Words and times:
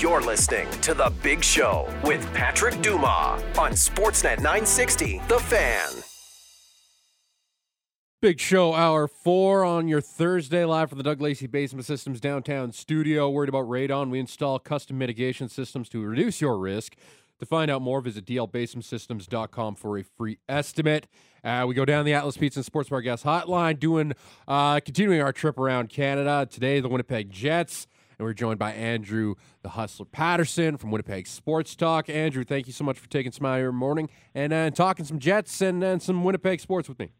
You're 0.00 0.22
listening 0.22 0.66
to 0.80 0.94
The 0.94 1.12
Big 1.22 1.44
Show 1.44 1.86
with 2.04 2.26
Patrick 2.32 2.80
Dumas 2.80 3.42
on 3.58 3.72
Sportsnet 3.72 4.38
960, 4.38 5.20
The 5.28 5.38
Fan. 5.40 5.90
Big 8.22 8.40
Show 8.40 8.72
Hour 8.72 9.06
4 9.06 9.62
on 9.62 9.88
your 9.88 10.00
Thursday, 10.00 10.64
live 10.64 10.88
from 10.88 10.96
the 10.96 11.04
Doug 11.04 11.20
Lacey 11.20 11.46
Basement 11.46 11.84
Systems 11.84 12.18
downtown 12.18 12.72
studio. 12.72 13.28
Worried 13.28 13.50
about 13.50 13.66
radon? 13.66 14.08
We 14.08 14.18
install 14.18 14.58
custom 14.58 14.96
mitigation 14.96 15.50
systems 15.50 15.90
to 15.90 16.00
reduce 16.00 16.40
your 16.40 16.56
risk. 16.56 16.96
To 17.40 17.44
find 17.44 17.70
out 17.70 17.82
more, 17.82 18.00
visit 18.00 18.24
dlbasementsystems.com 18.24 19.74
for 19.74 19.98
a 19.98 20.02
free 20.02 20.38
estimate. 20.48 21.08
Uh, 21.44 21.66
we 21.68 21.74
go 21.74 21.84
down 21.84 22.06
the 22.06 22.14
Atlas 22.14 22.38
Pizza 22.38 22.60
and 22.60 22.64
Sports 22.64 22.88
Bar 22.88 23.02
Guest 23.02 23.24
Hotline, 23.24 23.78
doing 23.78 24.14
uh, 24.48 24.80
continuing 24.80 25.20
our 25.20 25.34
trip 25.34 25.58
around 25.58 25.90
Canada. 25.90 26.48
Today, 26.50 26.80
the 26.80 26.88
Winnipeg 26.88 27.30
Jets, 27.30 27.86
and 28.20 28.26
we're 28.26 28.34
joined 28.34 28.58
by 28.58 28.72
Andrew 28.72 29.34
the 29.62 29.70
Hustler 29.70 30.04
Paterson 30.04 30.76
from 30.76 30.90
Winnipeg 30.90 31.26
Sports 31.26 31.74
Talk. 31.74 32.10
Andrew, 32.10 32.44
thank 32.44 32.66
you 32.66 32.72
so 32.74 32.84
much 32.84 32.98
for 32.98 33.08
taking 33.08 33.32
some 33.32 33.46
out 33.46 33.54
of 33.54 33.62
your 33.62 33.72
morning 33.72 34.10
and 34.34 34.52
uh, 34.52 34.70
talking 34.70 35.06
some 35.06 35.18
Jets 35.18 35.62
and, 35.62 35.82
and 35.82 36.02
some 36.02 36.22
Winnipeg 36.22 36.60
sports 36.60 36.86
with 36.86 36.98
me. 36.98 37.12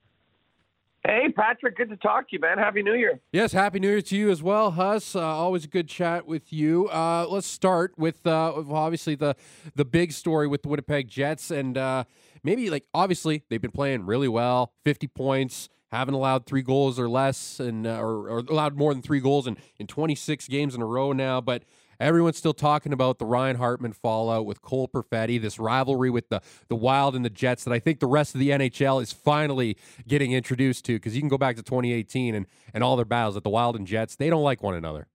Hey, 1.02 1.32
Patrick, 1.34 1.78
good 1.78 1.88
to 1.88 1.96
talk 1.96 2.28
to 2.28 2.36
you, 2.36 2.40
man. 2.40 2.58
Happy 2.58 2.82
New 2.82 2.92
Year. 2.92 3.18
Yes, 3.32 3.52
Happy 3.52 3.80
New 3.80 3.88
Year 3.88 4.02
to 4.02 4.14
you 4.14 4.28
as 4.28 4.42
well, 4.42 4.72
Huss. 4.72 5.16
Uh, 5.16 5.20
always 5.20 5.64
a 5.64 5.68
good 5.68 5.88
chat 5.88 6.26
with 6.26 6.52
you. 6.52 6.88
Uh, 6.88 7.26
let's 7.26 7.46
start 7.46 7.94
with 7.96 8.26
uh, 8.26 8.52
obviously 8.70 9.14
the 9.14 9.34
the 9.74 9.86
big 9.86 10.12
story 10.12 10.46
with 10.46 10.60
the 10.60 10.68
Winnipeg 10.68 11.08
Jets, 11.08 11.50
and 11.50 11.78
uh, 11.78 12.04
maybe 12.44 12.68
like 12.68 12.84
obviously 12.92 13.42
they've 13.48 13.62
been 13.62 13.70
playing 13.70 14.04
really 14.04 14.28
well, 14.28 14.74
fifty 14.84 15.06
points, 15.06 15.70
haven't 15.90 16.14
allowed 16.14 16.46
three 16.46 16.62
goals 16.62 16.98
or 16.98 17.08
less, 17.08 17.60
and 17.60 17.86
uh, 17.86 18.00
or, 18.00 18.28
or 18.28 18.38
allowed 18.38 18.76
more 18.76 18.92
than 18.92 19.02
three 19.02 19.20
goals 19.20 19.46
in 19.46 19.56
in 19.78 19.86
twenty 19.86 20.14
six 20.14 20.48
games 20.48 20.74
in 20.74 20.82
a 20.82 20.86
row 20.86 21.12
now, 21.12 21.40
but. 21.40 21.64
Everyone's 21.98 22.38
still 22.38 22.54
talking 22.54 22.94
about 22.94 23.18
the 23.18 23.26
Ryan 23.26 23.56
Hartman 23.56 23.92
fallout 23.92 24.46
with 24.46 24.62
Cole 24.62 24.88
Perfetti, 24.88 25.38
this 25.38 25.58
rivalry 25.58 26.08
with 26.08 26.30
the 26.30 26.40
the 26.68 26.74
Wild 26.74 27.14
and 27.14 27.22
the 27.22 27.28
Jets 27.28 27.64
that 27.64 27.72
I 27.72 27.78
think 27.78 28.00
the 28.00 28.06
rest 28.06 28.34
of 28.34 28.38
the 28.38 28.48
NHL 28.48 29.02
is 29.02 29.12
finally 29.12 29.76
getting 30.08 30.32
introduced 30.32 30.86
to 30.86 30.94
because 30.94 31.14
you 31.14 31.20
can 31.20 31.28
go 31.28 31.36
back 31.36 31.56
to 31.56 31.62
2018 31.62 32.34
and 32.34 32.46
and 32.72 32.82
all 32.82 32.96
their 32.96 33.04
battles 33.04 33.36
at 33.36 33.44
the 33.44 33.50
Wild 33.50 33.76
and 33.76 33.86
Jets, 33.86 34.16
they 34.16 34.30
don't 34.30 34.42
like 34.42 34.62
one 34.62 34.74
another. 34.74 35.08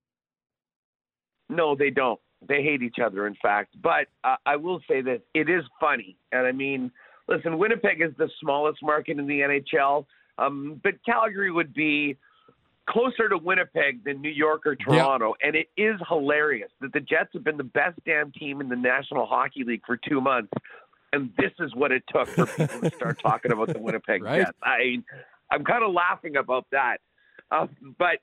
No, 1.50 1.76
they 1.76 1.90
don't. 1.90 2.20
They 2.48 2.62
hate 2.62 2.82
each 2.82 2.98
other, 3.04 3.26
in 3.28 3.36
fact. 3.42 3.76
But 3.82 4.08
uh, 4.24 4.36
I 4.46 4.56
will 4.56 4.80
say 4.88 5.02
that 5.02 5.22
it 5.34 5.50
is 5.50 5.64
funny, 5.80 6.18
and 6.32 6.46
I 6.46 6.52
mean, 6.52 6.92
listen, 7.28 7.58
Winnipeg 7.58 8.02
is 8.02 8.12
the 8.18 8.30
smallest 8.40 8.84
market 8.84 9.18
in 9.18 9.28
the 9.28 9.40
NHL, 9.40 10.06
um, 10.38 10.80
but 10.84 10.94
Calgary 11.06 11.52
would 11.52 11.74
be 11.74 12.18
closer 12.90 13.30
to 13.30 13.38
Winnipeg 13.38 14.04
than 14.04 14.22
New 14.22 14.30
York 14.30 14.66
or 14.66 14.76
Toronto. 14.76 15.34
Yep. 15.42 15.48
And 15.48 15.56
it 15.56 15.68
is 15.76 16.00
hilarious 16.08 16.70
that 16.82 16.94
the 16.94 17.00
Jets 17.00 17.30
have 17.34 17.44
been 17.44 17.58
the 17.58 17.64
best 17.64 18.00
damn 18.06 18.32
team 18.32 18.62
in 18.62 18.70
the 18.70 18.76
National 18.76 19.26
Hockey 19.26 19.64
League 19.64 19.82
for 19.86 19.98
two 19.98 20.22
months. 20.22 20.52
And 21.14 21.32
this 21.38 21.52
is 21.60 21.74
what 21.74 21.92
it 21.92 22.04
took 22.14 22.28
for 22.28 22.46
people 22.46 22.82
to 22.82 22.96
start 22.96 23.20
talking 23.22 23.52
about 23.52 23.74
the 23.74 23.80
Winnipeg 23.80 24.24
right? 24.24 24.46
Jets. 24.46 24.58
I 24.62 24.98
I'm 25.52 25.64
kind 25.64 25.84
of 25.84 25.94
laughing 25.94 26.36
about 26.36 26.66
that. 26.72 26.98
Uh, 27.52 27.68
but 27.98 28.18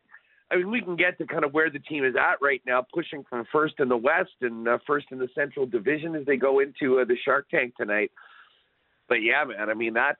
I 0.50 0.56
mean, 0.56 0.70
we 0.70 0.82
can 0.82 0.96
get 0.96 1.16
to 1.18 1.26
kind 1.26 1.44
of 1.44 1.54
where 1.54 1.70
the 1.70 1.78
team 1.78 2.04
is 2.04 2.14
at 2.16 2.36
right 2.42 2.60
now, 2.66 2.84
pushing 2.92 3.24
from 3.28 3.46
first 3.50 3.74
in 3.78 3.88
the 3.88 3.96
West 3.96 4.34
and 4.42 4.68
uh, 4.68 4.78
first 4.86 5.06
in 5.10 5.18
the 5.18 5.28
Central 5.34 5.64
Division 5.64 6.14
as 6.14 6.26
they 6.26 6.36
go 6.36 6.60
into 6.60 7.00
uh, 7.00 7.04
the 7.04 7.16
Shark 7.24 7.48
Tank 7.48 7.74
tonight. 7.76 8.10
But 9.08 9.22
yeah, 9.22 9.44
man, 9.44 9.70
I 9.70 9.74
mean 9.74 9.94
that. 9.94 10.18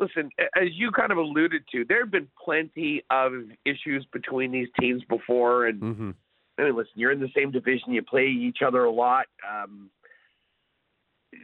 Listen, 0.00 0.30
as 0.56 0.68
you 0.72 0.90
kind 0.90 1.12
of 1.12 1.18
alluded 1.18 1.62
to, 1.72 1.84
there 1.84 2.00
have 2.00 2.10
been 2.10 2.28
plenty 2.42 3.04
of 3.10 3.32
issues 3.66 4.06
between 4.12 4.50
these 4.50 4.68
teams 4.80 5.02
before, 5.10 5.66
and 5.66 5.80
mm-hmm. 5.80 6.10
I 6.58 6.64
mean, 6.64 6.76
listen, 6.76 6.92
you're 6.94 7.12
in 7.12 7.20
the 7.20 7.28
same 7.36 7.50
division, 7.50 7.92
you 7.92 8.02
play 8.02 8.26
each 8.26 8.58
other 8.66 8.84
a 8.84 8.90
lot. 8.90 9.26
Um, 9.46 9.90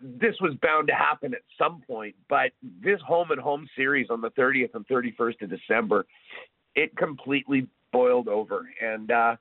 this 0.03 0.34
was 0.41 0.55
bound 0.62 0.89
to 0.89 0.95
happen 0.95 1.34
at 1.34 1.43
some 1.59 1.83
point, 1.87 2.15
but 2.31 2.53
this 2.83 3.01
home 3.07 3.31
and 3.31 3.41
home 3.41 3.69
series 3.77 4.09
on 4.09 4.23
the 4.23 4.31
30th 4.31 4.75
and 4.75 4.87
31st 4.88 5.43
of 5.43 5.50
December, 5.50 6.06
it 6.75 6.97
completely 6.97 7.69
boiled 7.93 8.28
over, 8.28 8.69
and 8.81 9.11
uh, 9.11 9.37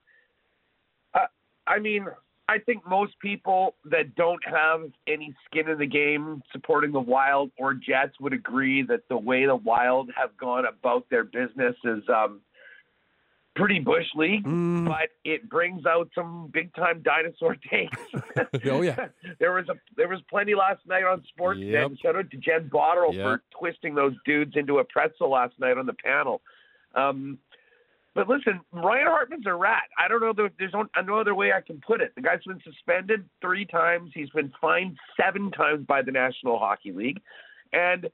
I, 1.14 1.26
I 1.66 1.80
mean, 1.80 2.06
I 2.48 2.60
think 2.60 2.88
most 2.88 3.14
people 3.20 3.76
that 3.86 4.16
don't 4.16 4.42
have 4.46 4.82
any 5.08 5.34
skin 5.46 5.68
in 5.68 5.80
the 5.80 5.88
game 5.88 6.44
supporting 6.52 6.92
the 6.92 7.00
Wild 7.00 7.52
or 7.58 7.74
Jets 7.74 8.20
would 8.20 8.34
agree 8.34 8.84
that 8.84 9.02
the 9.10 9.18
way 9.18 9.46
the 9.46 9.56
Wild 9.56 10.12
have 10.16 10.38
gone 10.38 10.66
about 10.66 11.08
their 11.10 11.24
business 11.24 11.76
is 11.84 12.04
um, 12.08 12.42
pretty 13.56 13.80
bush 13.80 14.06
league, 14.16 14.44
mm. 14.44 14.86
but 14.86 15.10
it 15.24 15.50
brings 15.50 15.86
out 15.86 16.10
some 16.14 16.50
big 16.54 16.74
time 16.76 17.02
dinosaur 17.02 17.56
takes. 17.72 17.98
oh 18.66 18.82
yeah, 18.82 19.08
there 19.40 19.54
was 19.54 19.68
a 19.70 19.76
there 19.98 20.08
was 20.08 20.20
plenty 20.30 20.54
last 20.54 20.86
night 20.86 21.04
on 21.04 21.24
Sports. 21.30 21.60
Yep. 21.62 21.92
Shout 22.02 22.16
out 22.16 22.30
to 22.30 22.38
Jen 22.38 22.70
Botterill 22.70 23.14
yep. 23.14 23.24
for 23.24 23.44
twisting 23.58 23.96
those 23.96 24.14
dudes 24.26 24.54
into 24.56 24.80
a 24.80 24.84
pretzel 24.84 25.32
last 25.32 25.54
night 25.60 25.78
on 25.78 25.86
the 25.86 25.94
panel. 25.94 26.42
Um, 26.94 27.40
but 28.16 28.30
listen, 28.30 28.62
Ryan 28.72 29.08
Hartman's 29.08 29.46
a 29.46 29.54
rat. 29.54 29.84
I 30.00 30.08
don't 30.08 30.22
know. 30.22 30.50
There's 30.58 30.74
no 30.74 31.20
other 31.20 31.36
way 31.36 31.52
I 31.52 31.60
can 31.60 31.82
put 31.86 32.00
it. 32.00 32.14
The 32.16 32.22
guy's 32.22 32.42
been 32.48 32.62
suspended 32.64 33.30
three 33.42 33.66
times. 33.66 34.12
He's 34.14 34.30
been 34.30 34.54
fined 34.62 34.98
seven 35.22 35.52
times 35.52 35.86
by 35.86 36.02
the 36.02 36.14
National 36.14 36.58
Hockey 36.58 36.94
League. 36.94 37.22
And 37.74 38.08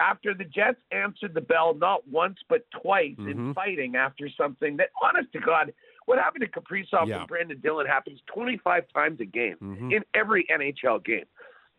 after 0.00 0.34
the 0.34 0.44
Jets 0.44 0.80
answered 0.90 1.32
the 1.32 1.40
bell 1.40 1.74
not 1.74 2.06
once 2.06 2.36
but 2.50 2.66
twice 2.82 3.16
mm-hmm. 3.18 3.30
in 3.30 3.54
fighting 3.54 3.96
after 3.96 4.28
something 4.36 4.76
that, 4.76 4.88
honest 5.02 5.32
to 5.32 5.40
God, 5.40 5.72
what 6.04 6.18
happened 6.18 6.44
to 6.44 6.60
Kaprizov 6.60 7.08
yeah. 7.08 7.20
and 7.20 7.30
Brenden 7.30 7.62
Dillon 7.62 7.86
happens 7.86 8.20
25 8.34 8.84
times 8.94 9.18
a 9.20 9.24
game 9.24 9.56
mm-hmm. 9.62 9.92
in 9.92 10.02
every 10.14 10.46
NHL 10.52 11.02
game. 11.02 11.24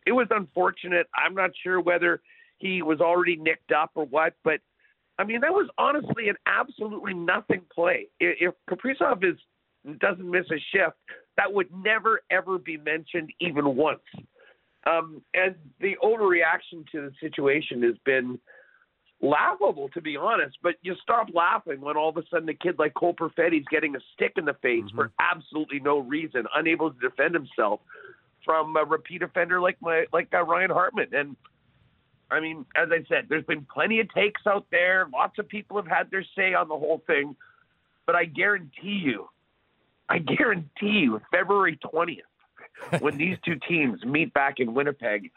It 0.06 0.12
was 0.12 0.26
unfortunate. 0.30 1.06
I'm 1.14 1.34
not 1.34 1.50
sure 1.62 1.80
whether 1.80 2.20
he 2.58 2.82
was 2.82 3.00
already 3.00 3.36
nicked 3.36 3.70
up 3.70 3.92
or 3.94 4.06
what, 4.06 4.34
but– 4.42 4.58
I 5.18 5.24
mean, 5.24 5.40
that 5.42 5.52
was 5.52 5.68
honestly 5.78 6.28
an 6.28 6.36
absolutely 6.46 7.14
nothing 7.14 7.62
play. 7.72 8.08
If 8.18 8.54
Kaprizov 8.68 9.24
is 9.24 9.38
doesn't 10.00 10.28
miss 10.28 10.46
a 10.50 10.58
shift, 10.72 10.96
that 11.36 11.52
would 11.52 11.68
never 11.72 12.22
ever 12.30 12.58
be 12.58 12.76
mentioned 12.76 13.30
even 13.40 13.76
once. 13.76 14.00
Um, 14.86 15.22
and 15.32 15.54
the 15.80 15.94
overreaction 16.02 16.86
to 16.92 17.08
the 17.08 17.12
situation 17.20 17.82
has 17.82 17.94
been 18.04 18.38
laughable, 19.22 19.88
to 19.94 20.00
be 20.00 20.16
honest. 20.16 20.58
But 20.62 20.74
you 20.82 20.94
stop 21.02 21.28
laughing 21.32 21.80
when 21.80 21.96
all 21.96 22.10
of 22.10 22.16
a 22.16 22.22
sudden 22.30 22.48
a 22.48 22.54
kid 22.54 22.78
like 22.78 22.94
Cole 22.94 23.14
Perfetti's 23.14 23.64
getting 23.70 23.96
a 23.96 24.00
stick 24.14 24.32
in 24.36 24.44
the 24.44 24.54
face 24.54 24.84
mm-hmm. 24.84 24.96
for 24.96 25.12
absolutely 25.20 25.80
no 25.80 25.98
reason, 25.98 26.44
unable 26.54 26.90
to 26.90 26.98
defend 27.00 27.34
himself 27.34 27.80
from 28.44 28.76
a 28.76 28.84
repeat 28.84 29.22
offender 29.22 29.60
like 29.60 29.76
my 29.80 30.04
like 30.12 30.28
uh, 30.34 30.42
Ryan 30.42 30.70
Hartman. 30.70 31.08
And 31.12 31.36
I 32.30 32.40
mean, 32.40 32.64
as 32.76 32.88
I 32.90 33.04
said, 33.08 33.26
there's 33.28 33.44
been 33.44 33.66
plenty 33.72 34.00
of 34.00 34.12
takes 34.12 34.42
out 34.46 34.66
there. 34.70 35.06
Lots 35.12 35.38
of 35.38 35.48
people 35.48 35.76
have 35.76 35.86
had 35.86 36.10
their 36.10 36.24
say 36.36 36.54
on 36.54 36.68
the 36.68 36.76
whole 36.76 37.02
thing. 37.06 37.36
But 38.06 38.16
I 38.16 38.24
guarantee 38.24 39.00
you, 39.02 39.28
I 40.08 40.18
guarantee 40.18 41.00
you, 41.04 41.20
February 41.30 41.78
20th, 41.84 43.00
when 43.00 43.16
these 43.16 43.36
two 43.44 43.56
teams 43.68 44.04
meet 44.04 44.32
back 44.34 44.58
in 44.58 44.74
Winnipeg, 44.74 45.30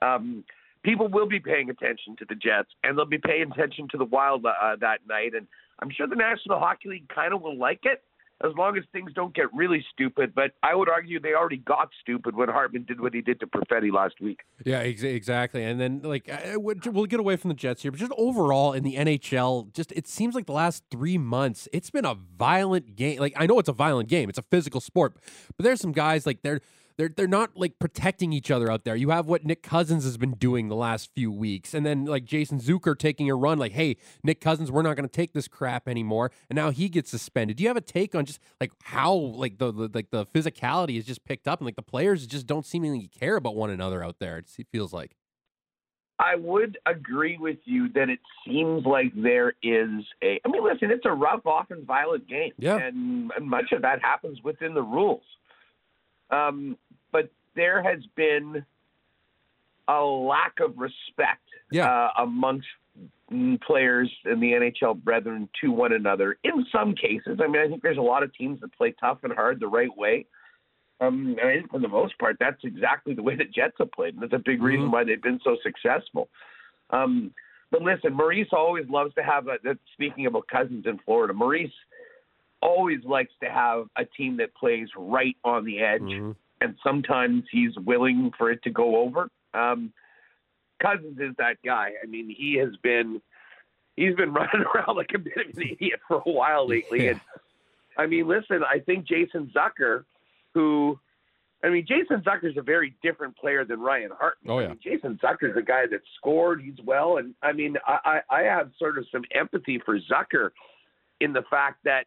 um, 0.00 0.44
people 0.82 1.08
will 1.08 1.26
be 1.26 1.40
paying 1.40 1.70
attention 1.70 2.16
to 2.16 2.24
the 2.28 2.34
Jets 2.34 2.70
and 2.82 2.96
they'll 2.96 3.04
be 3.04 3.18
paying 3.18 3.50
attention 3.50 3.88
to 3.90 3.98
the 3.98 4.04
Wild 4.04 4.44
uh, 4.46 4.76
that 4.80 5.00
night. 5.08 5.34
And 5.34 5.46
I'm 5.80 5.90
sure 5.90 6.06
the 6.06 6.16
National 6.16 6.58
Hockey 6.58 6.88
League 6.88 7.08
kind 7.08 7.34
of 7.34 7.42
will 7.42 7.58
like 7.58 7.80
it 7.84 8.02
as 8.42 8.52
long 8.56 8.76
as 8.76 8.84
things 8.92 9.12
don't 9.14 9.34
get 9.34 9.52
really 9.54 9.84
stupid. 9.92 10.34
But 10.34 10.52
I 10.62 10.74
would 10.74 10.88
argue 10.88 11.20
they 11.20 11.34
already 11.34 11.58
got 11.58 11.90
stupid 12.00 12.34
when 12.34 12.48
Hartman 12.48 12.84
did 12.84 13.00
what 13.00 13.14
he 13.14 13.20
did 13.20 13.40
to 13.40 13.46
Perfetti 13.46 13.92
last 13.92 14.20
week. 14.20 14.40
Yeah, 14.64 14.78
ex- 14.78 15.02
exactly. 15.02 15.64
And 15.64 15.80
then 15.80 16.00
like 16.02 16.30
we'll 16.56 17.06
get 17.06 17.20
away 17.20 17.36
from 17.36 17.48
the 17.48 17.54
Jets 17.54 17.82
here, 17.82 17.90
but 17.90 18.00
just 18.00 18.12
overall 18.16 18.72
in 18.72 18.82
the 18.82 18.96
NHL, 18.96 19.72
just 19.72 19.92
it 19.92 20.06
seems 20.06 20.34
like 20.34 20.46
the 20.46 20.52
last 20.52 20.82
three 20.90 21.18
months 21.18 21.68
it's 21.72 21.90
been 21.90 22.04
a 22.04 22.14
violent 22.14 22.96
game. 22.96 23.18
Like 23.18 23.34
I 23.36 23.46
know 23.46 23.58
it's 23.58 23.68
a 23.68 23.72
violent 23.72 24.08
game, 24.08 24.28
it's 24.28 24.38
a 24.38 24.42
physical 24.42 24.80
sport, 24.80 25.14
but 25.56 25.64
there's 25.64 25.80
some 25.80 25.92
guys 25.92 26.26
like 26.26 26.42
they're 26.42 26.60
they're 26.96 27.08
they're 27.08 27.26
not 27.26 27.56
like 27.56 27.78
protecting 27.78 28.32
each 28.32 28.50
other 28.50 28.70
out 28.70 28.84
there. 28.84 28.94
You 28.94 29.10
have 29.10 29.26
what 29.26 29.44
Nick 29.44 29.62
Cousins 29.62 30.04
has 30.04 30.16
been 30.16 30.34
doing 30.34 30.68
the 30.68 30.76
last 30.76 31.10
few 31.14 31.30
weeks, 31.30 31.74
and 31.74 31.84
then 31.84 32.04
like 32.04 32.24
Jason 32.24 32.60
Zucker 32.60 32.96
taking 32.96 33.28
a 33.28 33.34
run, 33.34 33.58
like, 33.58 33.72
"Hey, 33.72 33.96
Nick 34.22 34.40
Cousins, 34.40 34.70
we're 34.70 34.82
not 34.82 34.96
going 34.96 35.08
to 35.08 35.12
take 35.12 35.32
this 35.32 35.48
crap 35.48 35.88
anymore," 35.88 36.30
and 36.48 36.56
now 36.56 36.70
he 36.70 36.88
gets 36.88 37.10
suspended. 37.10 37.56
Do 37.56 37.62
you 37.62 37.68
have 37.68 37.76
a 37.76 37.80
take 37.80 38.14
on 38.14 38.24
just 38.24 38.40
like 38.60 38.72
how 38.82 39.12
like 39.12 39.58
the, 39.58 39.72
the 39.72 39.90
like 39.92 40.10
the 40.10 40.26
physicality 40.26 40.96
is 40.98 41.04
just 41.04 41.24
picked 41.24 41.48
up, 41.48 41.60
and 41.60 41.66
like 41.66 41.76
the 41.76 41.82
players 41.82 42.26
just 42.26 42.46
don't 42.46 42.66
seemingly 42.66 43.08
care 43.08 43.36
about 43.36 43.56
one 43.56 43.70
another 43.70 44.04
out 44.04 44.18
there? 44.18 44.38
It 44.38 44.48
feels 44.70 44.92
like. 44.92 45.16
I 46.16 46.36
would 46.36 46.78
agree 46.86 47.38
with 47.38 47.58
you 47.64 47.88
that 47.94 48.08
it 48.08 48.20
seems 48.46 48.86
like 48.86 49.12
there 49.16 49.54
is 49.64 49.90
a. 50.22 50.40
I 50.44 50.48
mean, 50.48 50.62
listen, 50.62 50.92
it's 50.92 51.04
a 51.04 51.10
rough, 51.10 51.44
often 51.44 51.84
violent 51.84 52.28
game, 52.28 52.52
yeah. 52.56 52.76
and 52.76 53.32
much 53.40 53.72
of 53.72 53.82
that 53.82 54.00
happens 54.00 54.40
within 54.44 54.74
the 54.74 54.82
rules. 54.82 55.24
Um, 56.30 56.76
but 57.14 57.30
there 57.54 57.80
has 57.80 58.00
been 58.16 58.66
a 59.86 60.00
lack 60.00 60.58
of 60.60 60.76
respect 60.76 61.48
yeah. 61.70 61.88
uh, 61.88 62.22
amongst 62.24 62.66
players 63.64 64.10
and 64.24 64.42
the 64.42 64.50
NHL 64.52 65.02
brethren 65.02 65.48
to 65.60 65.70
one 65.70 65.92
another 65.92 66.36
in 66.42 66.66
some 66.72 66.94
cases. 66.94 67.38
I 67.42 67.46
mean, 67.46 67.62
I 67.62 67.68
think 67.68 67.82
there's 67.82 67.98
a 67.98 68.02
lot 68.02 68.24
of 68.24 68.34
teams 68.34 68.60
that 68.60 68.74
play 68.76 68.94
tough 69.00 69.18
and 69.22 69.32
hard 69.32 69.60
the 69.60 69.68
right 69.68 69.96
way. 69.96 70.26
Um, 71.00 71.36
and 71.40 71.48
I 71.48 71.54
think 71.58 71.70
for 71.70 71.78
the 71.78 71.88
most 71.88 72.18
part, 72.18 72.36
that's 72.40 72.62
exactly 72.64 73.14
the 73.14 73.22
way 73.22 73.36
the 73.36 73.44
Jets 73.44 73.76
have 73.78 73.92
played, 73.92 74.14
and 74.14 74.22
that's 74.22 74.32
a 74.32 74.38
big 74.38 74.56
mm-hmm. 74.56 74.64
reason 74.64 74.90
why 74.90 75.04
they've 75.04 75.22
been 75.22 75.40
so 75.44 75.56
successful. 75.62 76.28
Um, 76.90 77.32
but 77.70 77.82
listen, 77.82 78.12
Maurice 78.12 78.48
always 78.52 78.88
loves 78.88 79.14
to 79.14 79.22
have 79.22 79.48
a. 79.48 79.58
Speaking 79.94 80.26
about 80.26 80.46
cousins 80.48 80.86
in 80.86 80.98
Florida, 81.04 81.32
Maurice 81.32 81.72
always 82.62 83.04
likes 83.04 83.32
to 83.42 83.50
have 83.50 83.86
a 83.96 84.04
team 84.04 84.36
that 84.38 84.54
plays 84.54 84.88
right 84.96 85.36
on 85.44 85.64
the 85.64 85.80
edge, 85.80 86.00
mm-hmm. 86.02 86.32
And 86.60 86.76
sometimes 86.82 87.44
he's 87.50 87.76
willing 87.76 88.32
for 88.38 88.50
it 88.50 88.62
to 88.62 88.70
go 88.70 88.96
over. 88.96 89.28
Um, 89.52 89.92
Cousins 90.82 91.18
is 91.20 91.34
that 91.38 91.56
guy. 91.64 91.90
I 92.02 92.06
mean, 92.06 92.34
he 92.36 92.54
has 92.54 92.74
been 92.82 93.20
he's 93.96 94.14
been 94.14 94.32
running 94.32 94.64
around 94.74 94.96
like 94.96 95.10
a 95.14 95.18
bit 95.18 95.48
of 95.48 95.56
an 95.56 95.62
idiot 95.62 96.00
for 96.06 96.18
a 96.18 96.30
while 96.30 96.68
lately. 96.68 97.04
Yeah. 97.04 97.10
And 97.10 97.20
I 97.96 98.06
mean, 98.06 98.26
listen, 98.26 98.62
I 98.64 98.80
think 98.80 99.06
Jason 99.06 99.52
Zucker, 99.54 100.04
who 100.52 100.98
I 101.64 101.70
mean, 101.70 101.86
Jason 101.88 102.22
Zucker 102.22 102.50
is 102.50 102.56
a 102.58 102.62
very 102.62 102.94
different 103.02 103.36
player 103.36 103.64
than 103.64 103.80
Ryan 103.80 104.10
Hartman. 104.18 104.52
Oh 104.52 104.58
yeah, 104.58 104.66
I 104.66 104.68
mean, 104.70 104.80
Jason 104.82 105.18
Zucker 105.22 105.50
is 105.50 105.56
a 105.56 105.62
guy 105.62 105.86
that 105.90 106.00
scored. 106.18 106.60
He's 106.60 106.74
well, 106.84 107.16
and 107.16 107.34
I 107.42 107.52
mean, 107.52 107.76
I, 107.86 108.20
I, 108.30 108.40
I 108.40 108.42
have 108.42 108.70
sort 108.78 108.98
of 108.98 109.06
some 109.10 109.22
empathy 109.34 109.80
for 109.84 109.98
Zucker 109.98 110.50
in 111.20 111.32
the 111.32 111.42
fact 111.48 111.78
that 111.84 112.04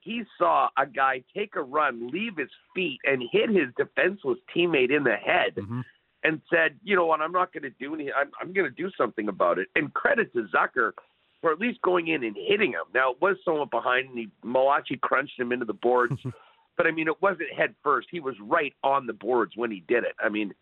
he 0.00 0.22
saw 0.38 0.68
a 0.78 0.86
guy 0.86 1.22
take 1.36 1.56
a 1.56 1.62
run, 1.62 2.10
leave 2.10 2.36
his 2.36 2.48
feet, 2.74 2.98
and 3.04 3.22
hit 3.30 3.50
his 3.50 3.68
defenseless 3.76 4.38
teammate 4.54 4.94
in 4.94 5.04
the 5.04 5.16
head, 5.16 5.54
mm-hmm. 5.56 5.80
and 6.24 6.40
said, 6.52 6.76
"You 6.82 6.96
know 6.96 7.06
what? 7.06 7.20
I'm 7.20 7.32
not 7.32 7.52
going 7.52 7.64
to 7.64 7.70
do 7.70 7.94
anything. 7.94 8.12
I'm, 8.16 8.30
I'm 8.40 8.52
going 8.52 8.68
to 8.68 8.74
do 8.74 8.90
something 8.96 9.28
about 9.28 9.58
it." 9.58 9.68
And 9.76 9.92
credit 9.94 10.32
to 10.32 10.46
Zucker 10.54 10.92
for 11.40 11.52
at 11.52 11.58
least 11.58 11.80
going 11.82 12.08
in 12.08 12.24
and 12.24 12.36
hitting 12.36 12.72
him. 12.72 12.84
Now 12.94 13.12
it 13.12 13.20
was 13.20 13.36
somewhat 13.44 13.70
behind, 13.70 14.08
and 14.10 14.18
he 14.18 14.28
Malachi 14.42 14.98
crunched 15.02 15.38
him 15.38 15.52
into 15.52 15.64
the 15.64 15.74
boards. 15.74 16.20
but 16.76 16.86
I 16.86 16.90
mean, 16.90 17.08
it 17.08 17.20
wasn't 17.20 17.52
head 17.56 17.74
first. 17.82 18.08
He 18.10 18.20
was 18.20 18.34
right 18.42 18.74
on 18.82 19.06
the 19.06 19.12
boards 19.12 19.52
when 19.56 19.70
he 19.70 19.84
did 19.88 20.04
it. 20.04 20.14
I 20.22 20.28
mean, 20.28 20.54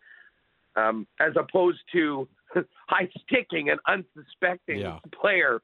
um, 0.75 1.07
as 1.19 1.33
opposed 1.37 1.79
to 1.93 2.27
high 2.87 3.09
sticking 3.27 3.69
an 3.69 3.77
unsuspecting 3.87 4.79
yeah. 4.79 4.99
player, 5.19 5.61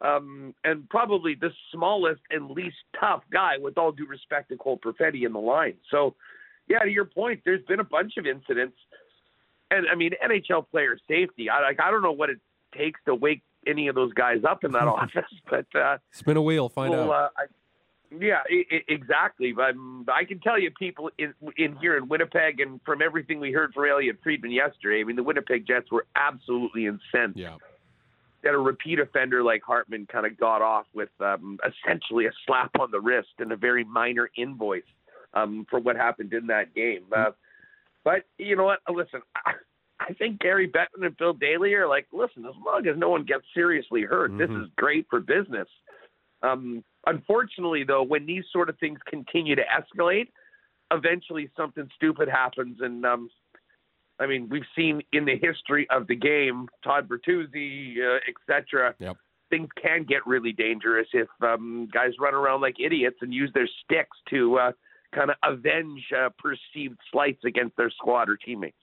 um, 0.00 0.54
and 0.64 0.88
probably 0.88 1.34
the 1.34 1.50
smallest 1.72 2.20
and 2.30 2.50
least 2.50 2.76
tough 2.98 3.22
guy, 3.32 3.58
with 3.58 3.78
all 3.78 3.92
due 3.92 4.06
respect 4.06 4.50
to 4.50 4.56
Cole 4.56 4.78
Perfetti 4.78 5.24
in 5.24 5.32
the 5.32 5.38
line. 5.38 5.74
So, 5.90 6.14
yeah, 6.68 6.80
to 6.80 6.90
your 6.90 7.04
point, 7.04 7.42
there's 7.44 7.64
been 7.66 7.80
a 7.80 7.84
bunch 7.84 8.16
of 8.16 8.26
incidents, 8.26 8.76
and 9.70 9.86
I 9.90 9.94
mean, 9.94 10.12
NHL 10.24 10.68
player 10.70 10.98
safety. 11.08 11.48
I 11.48 11.60
like 11.60 11.80
I 11.80 11.90
don't 11.90 12.02
know 12.02 12.12
what 12.12 12.30
it 12.30 12.38
takes 12.76 13.00
to 13.06 13.14
wake 13.14 13.42
any 13.66 13.88
of 13.88 13.94
those 13.94 14.12
guys 14.12 14.42
up 14.48 14.64
in 14.64 14.72
that 14.72 14.88
office, 14.88 15.32
but 15.48 15.66
uh, 15.74 15.98
spin 16.12 16.36
a 16.36 16.42
wheel, 16.42 16.68
find 16.68 16.90
well, 16.90 17.12
out. 17.12 17.24
Uh, 17.24 17.28
I, 17.38 17.44
yeah, 18.20 18.42
exactly. 18.88 19.52
But 19.52 19.74
I 20.12 20.24
can 20.24 20.38
tell 20.40 20.60
you, 20.60 20.70
people 20.70 21.10
in, 21.18 21.34
in 21.56 21.76
here 21.76 21.96
in 21.96 22.08
Winnipeg, 22.08 22.60
and 22.60 22.80
from 22.84 23.02
everything 23.02 23.40
we 23.40 23.52
heard 23.52 23.72
from 23.74 23.84
Elliotte 23.88 24.18
Friedman 24.22 24.52
yesterday, 24.52 25.00
I 25.00 25.04
mean, 25.04 25.16
the 25.16 25.22
Winnipeg 25.22 25.66
Jets 25.66 25.90
were 25.90 26.06
absolutely 26.14 26.86
incensed 26.86 27.38
yeah. 27.38 27.56
That 28.44 28.54
a 28.54 28.58
repeat 28.58 29.00
offender 29.00 29.42
like 29.42 29.62
Hartman 29.62 30.06
kind 30.06 30.26
of 30.26 30.38
got 30.38 30.60
off 30.62 30.86
with 30.94 31.08
um, 31.20 31.58
essentially 31.66 32.26
a 32.26 32.30
slap 32.46 32.70
on 32.78 32.90
the 32.90 33.00
wrist 33.00 33.30
and 33.38 33.50
a 33.52 33.56
very 33.56 33.84
minor 33.84 34.30
invoice 34.36 34.82
um, 35.32 35.66
for 35.70 35.80
what 35.80 35.96
happened 35.96 36.32
in 36.32 36.46
that 36.48 36.74
game. 36.74 37.04
Uh, 37.14 37.30
but 38.04 38.24
you 38.38 38.54
know 38.54 38.64
what? 38.64 38.80
Listen, 38.88 39.22
I, 39.34 39.52
I 39.98 40.12
think 40.12 40.40
Gary 40.40 40.68
Bettman 40.68 41.06
and 41.06 41.16
Bill 41.16 41.32
Daly 41.32 41.72
are 41.74 41.88
like, 41.88 42.06
listen, 42.12 42.44
as 42.44 42.54
long 42.64 42.86
as 42.86 42.98
no 42.98 43.08
one 43.08 43.24
gets 43.24 43.44
seriously 43.54 44.02
hurt, 44.02 44.30
mm-hmm. 44.30 44.38
this 44.38 44.50
is 44.50 44.70
great 44.76 45.06
for 45.08 45.20
business. 45.20 45.68
Um, 46.42 46.84
unfortunately, 47.06 47.84
though, 47.84 48.02
when 48.02 48.26
these 48.26 48.44
sort 48.52 48.68
of 48.68 48.78
things 48.78 48.98
continue 49.08 49.56
to 49.56 49.62
escalate, 49.62 50.28
eventually 50.92 51.48
something 51.56 51.88
stupid 51.94 52.28
happens. 52.28 52.78
And 52.80 53.06
um, 53.06 53.30
I 54.18 54.26
mean, 54.26 54.48
we've 54.48 54.66
seen 54.76 55.02
in 55.12 55.24
the 55.24 55.36
history 55.40 55.86
of 55.90 56.06
the 56.06 56.16
game, 56.16 56.68
Todd 56.82 57.08
Bertuzzi, 57.08 57.96
uh, 57.98 58.18
etc. 58.28 58.94
Yep. 58.98 59.16
Things 59.50 59.68
can 59.80 60.04
get 60.04 60.26
really 60.26 60.52
dangerous 60.52 61.06
if 61.12 61.28
um, 61.42 61.88
guys 61.92 62.12
run 62.20 62.34
around 62.34 62.60
like 62.60 62.76
idiots 62.78 63.16
and 63.20 63.32
use 63.32 63.50
their 63.54 63.68
sticks 63.84 64.16
to 64.30 64.58
uh, 64.58 64.72
kind 65.14 65.30
of 65.30 65.36
avenge 65.42 66.02
uh, 66.16 66.30
perceived 66.38 66.98
slights 67.12 67.44
against 67.44 67.76
their 67.76 67.90
squad 67.90 68.28
or 68.28 68.36
teammates. 68.36 68.76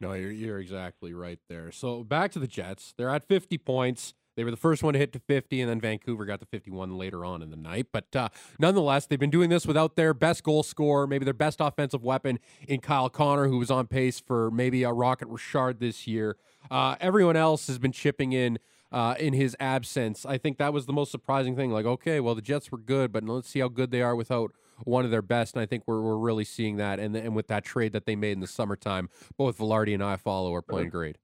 No, 0.00 0.12
you're, 0.12 0.30
you're 0.30 0.58
exactly 0.58 1.14
right 1.14 1.38
there. 1.48 1.70
So 1.72 2.04
back 2.04 2.32
to 2.32 2.38
the 2.38 2.46
Jets. 2.46 2.94
They're 2.96 3.10
at 3.10 3.26
50 3.26 3.58
points. 3.58 4.14
They 4.36 4.44
were 4.44 4.50
the 4.50 4.56
first 4.56 4.82
one 4.82 4.94
to 4.94 4.98
hit 4.98 5.12
to 5.12 5.18
50, 5.20 5.60
and 5.60 5.70
then 5.70 5.80
Vancouver 5.80 6.24
got 6.24 6.40
to 6.40 6.46
51 6.46 6.96
later 6.96 7.24
on 7.24 7.42
in 7.42 7.50
the 7.50 7.56
night. 7.56 7.86
But 7.92 8.14
uh, 8.14 8.28
nonetheless, 8.58 9.06
they've 9.06 9.18
been 9.18 9.30
doing 9.30 9.50
this 9.50 9.66
without 9.66 9.96
their 9.96 10.14
best 10.14 10.42
goal 10.42 10.62
scorer, 10.62 11.06
maybe 11.06 11.24
their 11.24 11.34
best 11.34 11.60
offensive 11.60 12.02
weapon 12.02 12.38
in 12.66 12.80
Kyle 12.80 13.08
Connor, 13.08 13.48
who 13.48 13.58
was 13.58 13.70
on 13.70 13.86
pace 13.86 14.20
for 14.20 14.50
maybe 14.50 14.82
a 14.82 14.92
Rocket 14.92 15.28
Richard 15.28 15.80
this 15.80 16.06
year. 16.06 16.36
Uh, 16.70 16.96
everyone 17.00 17.36
else 17.36 17.66
has 17.66 17.78
been 17.78 17.92
chipping 17.92 18.32
in. 18.32 18.58
Uh, 18.92 19.16
in 19.18 19.32
his 19.32 19.56
absence, 19.58 20.24
I 20.24 20.38
think 20.38 20.56
that 20.58 20.72
was 20.72 20.86
the 20.86 20.92
most 20.92 21.10
surprising 21.10 21.56
thing. 21.56 21.72
Like, 21.72 21.84
okay, 21.84 22.20
well, 22.20 22.36
the 22.36 22.42
Jets 22.42 22.70
were 22.70 22.78
good, 22.78 23.10
but 23.10 23.24
let's 23.24 23.48
see 23.48 23.58
how 23.58 23.66
good 23.66 23.90
they 23.90 24.02
are 24.02 24.14
without 24.14 24.52
one 24.84 25.04
of 25.04 25.10
their 25.10 25.22
best. 25.22 25.54
And 25.54 25.62
I 25.62 25.66
think 25.66 25.82
we're, 25.86 26.00
we're 26.00 26.16
really 26.16 26.44
seeing 26.44 26.76
that. 26.76 27.00
And, 27.00 27.16
and 27.16 27.34
with 27.34 27.48
that 27.48 27.64
trade 27.64 27.92
that 27.92 28.06
they 28.06 28.14
made 28.14 28.32
in 28.32 28.40
the 28.40 28.46
summertime, 28.46 29.08
both 29.36 29.58
Vilardi 29.58 29.94
and 29.94 30.02
Iafallo 30.02 30.52
are 30.52 30.62
playing 30.62 30.90
great. 30.90 31.18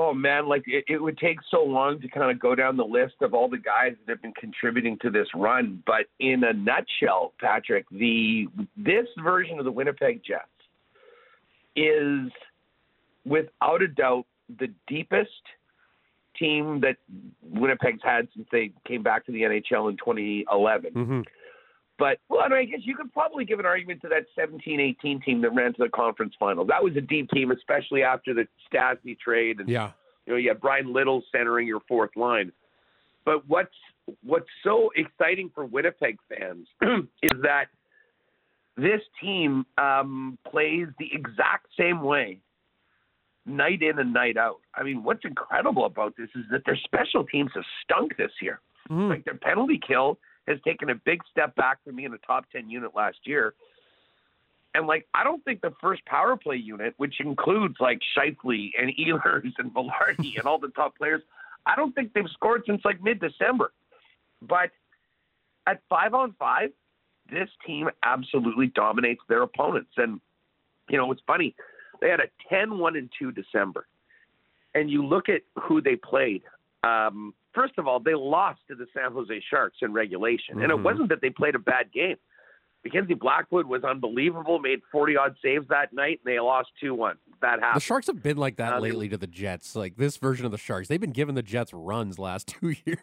Oh 0.00 0.14
man, 0.14 0.46
like 0.46 0.62
it, 0.68 0.84
it 0.86 1.02
would 1.02 1.18
take 1.18 1.38
so 1.50 1.60
long 1.64 2.00
to 2.02 2.08
kind 2.08 2.30
of 2.30 2.38
go 2.38 2.54
down 2.54 2.76
the 2.76 2.84
list 2.84 3.14
of 3.20 3.34
all 3.34 3.48
the 3.48 3.58
guys 3.58 3.96
that 4.06 4.12
have 4.12 4.22
been 4.22 4.32
contributing 4.34 4.96
to 5.02 5.10
this 5.10 5.26
run. 5.34 5.82
But 5.86 6.06
in 6.20 6.44
a 6.44 6.52
nutshell, 6.52 7.32
Patrick, 7.40 7.84
the 7.90 8.46
this 8.76 9.08
version 9.20 9.58
of 9.58 9.64
the 9.64 9.72
Winnipeg 9.72 10.20
Jets 10.24 10.44
is 11.74 12.30
without 13.24 13.82
a 13.82 13.88
doubt 13.88 14.24
the 14.60 14.68
deepest 14.86 15.30
team 16.38 16.80
that 16.80 16.96
Winnipeg's 17.42 18.00
had 18.04 18.28
since 18.36 18.46
they 18.52 18.70
came 18.86 19.02
back 19.02 19.26
to 19.26 19.32
the 19.32 19.42
NHL 19.42 19.90
in 19.90 19.96
2011. 19.96 20.92
Mm-hmm. 20.92 21.20
But 21.98 22.18
well, 22.28 22.40
I, 22.44 22.48
mean, 22.48 22.58
I 22.58 22.64
guess 22.64 22.80
you 22.84 22.94
could 22.94 23.12
probably 23.12 23.44
give 23.44 23.58
an 23.58 23.66
argument 23.66 24.00
to 24.02 24.08
that 24.08 24.26
17-18 24.38 25.22
team 25.24 25.42
that 25.42 25.50
ran 25.50 25.72
to 25.74 25.82
the 25.82 25.88
conference 25.88 26.34
final. 26.38 26.64
That 26.64 26.82
was 26.82 26.96
a 26.96 27.00
deep 27.00 27.28
team, 27.30 27.50
especially 27.50 28.02
after 28.04 28.34
the 28.34 28.46
Stastny 28.72 29.18
trade. 29.18 29.58
And, 29.58 29.68
yeah, 29.68 29.90
you 30.24 30.32
know, 30.32 30.38
you 30.38 30.48
had 30.48 30.60
Bryan 30.60 30.92
Little 30.92 31.22
centering 31.32 31.66
your 31.66 31.80
fourth 31.88 32.10
line. 32.16 32.52
But 33.24 33.48
what's 33.48 33.74
what's 34.22 34.46
so 34.64 34.90
exciting 34.96 35.50
for 35.54 35.64
Winnipeg 35.64 36.18
fans 36.28 36.68
is 37.22 37.32
that 37.42 37.66
this 38.76 39.00
team 39.20 39.66
um, 39.76 40.38
plays 40.50 40.86
the 40.98 41.08
exact 41.12 41.66
same 41.78 42.02
way 42.02 42.38
night 43.44 43.82
in 43.82 43.98
and 43.98 44.12
night 44.12 44.36
out. 44.36 44.60
I 44.74 44.82
mean, 44.82 45.02
what's 45.02 45.24
incredible 45.24 45.84
about 45.84 46.14
this 46.16 46.28
is 46.36 46.44
that 46.52 46.62
their 46.64 46.78
special 46.84 47.24
teams 47.24 47.50
have 47.54 47.64
stunk 47.82 48.16
this 48.16 48.30
year. 48.40 48.60
Mm. 48.88 49.10
Like 49.10 49.24
their 49.24 49.36
penalty 49.36 49.80
kill 49.84 50.18
has 50.48 50.58
taken 50.64 50.90
a 50.90 50.94
big 50.94 51.20
step 51.30 51.54
back 51.56 51.78
from 51.84 51.96
being 51.96 52.12
a 52.12 52.26
top 52.26 52.46
10 52.50 52.70
unit 52.70 52.92
last 52.94 53.18
year. 53.24 53.54
And 54.74 54.86
like, 54.86 55.06
I 55.14 55.24
don't 55.24 55.44
think 55.44 55.60
the 55.60 55.72
first 55.80 56.04
power 56.06 56.36
play 56.36 56.56
unit, 56.56 56.94
which 56.96 57.20
includes 57.20 57.76
like 57.80 58.00
Scheifele 58.16 58.70
and 58.78 58.92
Ehlers 58.98 59.52
and 59.58 59.72
Vilardi 59.72 60.38
and 60.38 60.46
all 60.46 60.58
the 60.58 60.68
top 60.68 60.96
players, 60.96 61.22
I 61.66 61.76
don't 61.76 61.94
think 61.94 62.12
they've 62.12 62.28
scored 62.32 62.62
since 62.66 62.82
like 62.84 63.02
mid 63.02 63.20
December. 63.20 63.72
But 64.42 64.70
at 65.66 65.80
five 65.88 66.14
on 66.14 66.34
five, 66.38 66.70
this 67.30 67.48
team 67.66 67.90
absolutely 68.02 68.68
dominates 68.68 69.20
their 69.28 69.42
opponents. 69.42 69.90
And, 69.96 70.20
you 70.88 70.96
know, 70.96 71.10
it's 71.12 71.22
funny. 71.26 71.54
They 72.00 72.08
had 72.08 72.20
a 72.20 72.28
10 72.48 72.78
1 72.78 72.96
and 72.96 73.10
2 73.18 73.32
December. 73.32 73.86
And 74.74 74.90
you 74.90 75.04
look 75.04 75.28
at 75.28 75.42
who 75.60 75.80
they 75.80 75.96
played. 75.96 76.42
Um, 76.84 77.34
first 77.58 77.78
of 77.78 77.86
all, 77.86 78.00
they 78.00 78.14
lost 78.14 78.60
to 78.68 78.74
the 78.74 78.86
San 78.94 79.12
Jose 79.12 79.42
Sharks 79.50 79.78
in 79.82 79.92
regulation, 79.92 80.54
mm-hmm. 80.54 80.62
and 80.62 80.72
it 80.72 80.76
mm-hmm. 80.76 80.84
wasn't 80.84 81.08
that 81.08 81.20
they 81.20 81.30
played 81.30 81.54
a 81.54 81.58
bad 81.58 81.92
game. 81.92 82.16
Mackenzie 82.84 83.14
Blackwood 83.14 83.66
was 83.66 83.82
unbelievable, 83.82 84.60
made 84.60 84.80
40 84.92 85.16
odd 85.16 85.36
saves 85.42 85.66
that 85.68 85.92
night, 85.92 86.20
and 86.24 86.32
they 86.32 86.38
lost 86.38 86.68
2 86.80 86.94
1. 86.94 87.16
That 87.42 87.60
happened. 87.60 87.76
The 87.76 87.80
Sharks 87.80 88.06
have 88.06 88.22
been 88.22 88.36
like 88.36 88.56
that 88.56 88.74
um, 88.74 88.82
lately 88.82 89.08
to 89.08 89.16
the 89.16 89.26
Jets. 89.26 89.74
Like 89.74 89.96
this 89.96 90.16
version 90.16 90.46
of 90.46 90.52
the 90.52 90.58
Sharks, 90.58 90.88
they've 90.88 91.00
been 91.00 91.10
giving 91.10 91.34
the 91.34 91.42
Jets 91.42 91.72
runs 91.72 92.18
last 92.18 92.46
two 92.60 92.74
years. 92.86 92.98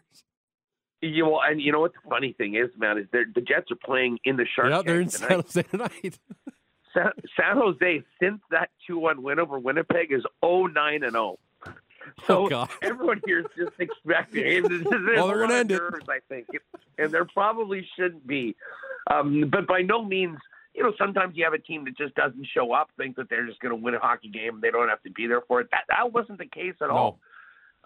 You 1.01 1.23
know, 1.23 1.41
and 1.41 1.61
you 1.61 1.71
know 1.71 1.81
what 1.81 1.93
the 1.93 2.09
funny 2.09 2.33
thing 2.33 2.55
is, 2.55 2.69
man, 2.77 2.97
is 2.97 3.05
the 3.11 3.41
Jets 3.41 3.69
are 3.69 3.77
playing 3.83 4.17
in 4.23 4.37
the 4.37 4.45
Sharks. 4.55 4.71
Yeah, 4.71 4.81
they're 4.81 5.01
in 5.01 5.09
San 5.09 5.41
Jose 5.41 5.61
tonight. 5.63 6.19
San, 6.93 7.11
San 7.37 7.57
Jose, 7.57 8.03
since 8.21 8.39
that 8.51 8.69
2 8.87 8.97
1 8.97 9.21
win 9.21 9.39
over 9.39 9.59
Winnipeg, 9.59 10.11
is 10.11 10.23
0 10.43 10.67
9 10.67 11.03
and 11.03 11.11
0. 11.11 11.37
So 12.27 12.49
oh, 12.51 12.67
everyone 12.81 13.21
here 13.25 13.39
is 13.39 13.45
just 13.57 13.73
expecting. 13.79 14.63
Well, 14.85 15.27
they're 15.27 15.37
going 15.37 15.49
to 15.49 15.55
end 15.55 15.69
nerves, 15.69 16.05
I 16.09 16.19
think, 16.27 16.47
and 16.97 17.11
there 17.11 17.25
probably 17.25 17.87
shouldn't 17.95 18.25
be. 18.25 18.55
Um, 19.11 19.49
but 19.51 19.67
by 19.67 19.81
no 19.81 20.03
means, 20.03 20.37
you 20.73 20.83
know, 20.83 20.93
sometimes 20.97 21.35
you 21.37 21.43
have 21.43 21.53
a 21.53 21.59
team 21.59 21.85
that 21.85 21.97
just 21.97 22.15
doesn't 22.15 22.47
show 22.53 22.73
up, 22.73 22.89
think 22.97 23.15
that 23.15 23.29
they're 23.29 23.45
just 23.45 23.59
going 23.59 23.71
to 23.75 23.81
win 23.81 23.93
a 23.93 23.99
hockey 23.99 24.29
game, 24.29 24.59
they 24.61 24.71
don't 24.71 24.89
have 24.89 25.01
to 25.03 25.11
be 25.11 25.27
there 25.27 25.41
for 25.47 25.61
it. 25.61 25.67
That 25.71 25.83
that 25.89 26.11
wasn't 26.11 26.39
the 26.39 26.45
case 26.45 26.75
at 26.81 26.89
no. 26.89 26.95
all. 26.95 27.19